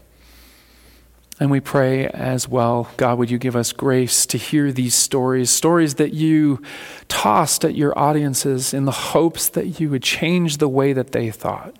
And 1.40 1.50
we 1.50 1.58
pray 1.58 2.06
as 2.06 2.48
well, 2.48 2.90
God, 2.96 3.18
would 3.18 3.30
you 3.30 3.38
give 3.38 3.56
us 3.56 3.72
grace 3.72 4.24
to 4.26 4.38
hear 4.38 4.70
these 4.70 4.94
stories, 4.94 5.50
stories 5.50 5.96
that 5.96 6.14
you 6.14 6.62
tossed 7.08 7.64
at 7.64 7.74
your 7.74 7.96
audiences 7.98 8.72
in 8.72 8.84
the 8.84 8.92
hopes 8.92 9.48
that 9.48 9.80
you 9.80 9.90
would 9.90 10.02
change 10.02 10.58
the 10.58 10.68
way 10.68 10.92
that 10.92 11.10
they 11.10 11.32
thought. 11.32 11.74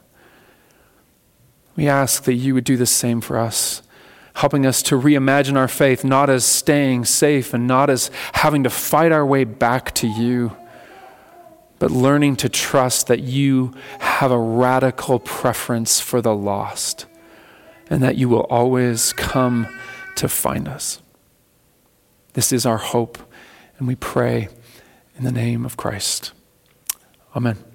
We 1.77 1.87
ask 1.87 2.25
that 2.25 2.35
you 2.35 2.55
would 2.55 2.65
do 2.65 2.77
the 2.77 2.87
same 2.87 3.21
for 3.21 3.39
us, 3.39 3.83
helping 4.35 4.67
us 4.67 4.83
to 4.85 5.01
reimagine 5.01 5.57
our 5.57 5.69
faith, 5.69 6.03
not 6.03 6.31
as 6.31 6.45
staying 6.45 7.05
safe 7.05 7.55
and 7.55 7.69
not 7.69 7.91
as 7.91 8.11
having 8.33 8.65
to 8.65 8.71
fight 8.71 9.13
our 9.13 9.25
way 9.25 9.45
back 9.45 9.95
to 9.97 10.09
you, 10.09 10.57
but 11.79 11.93
learning 11.93 12.37
to 12.37 12.49
trust 12.49 13.07
that 13.07 13.21
you 13.21 13.73
have 14.01 14.33
a 14.33 14.39
radical 14.39 15.21
preference 15.21 16.01
for 16.01 16.21
the 16.21 16.35
lost 16.35 17.07
and 17.91 18.03
that 18.03 18.17
you 18.17 18.29
will 18.29 18.47
always 18.51 19.13
come 19.13 19.67
to 20.17 20.29
find 20.29 20.69
us. 20.69 21.01
This 22.35 22.53
is 22.53 22.67
our 22.67 22.79
hope, 22.79 23.19
and 23.79 23.87
we 23.87 23.95
pray 23.95 24.49
in 25.17 25.25
the 25.25 25.33
name 25.33 25.65
of 25.65 25.77
Christ. 25.77 26.33
Amen. 27.37 27.74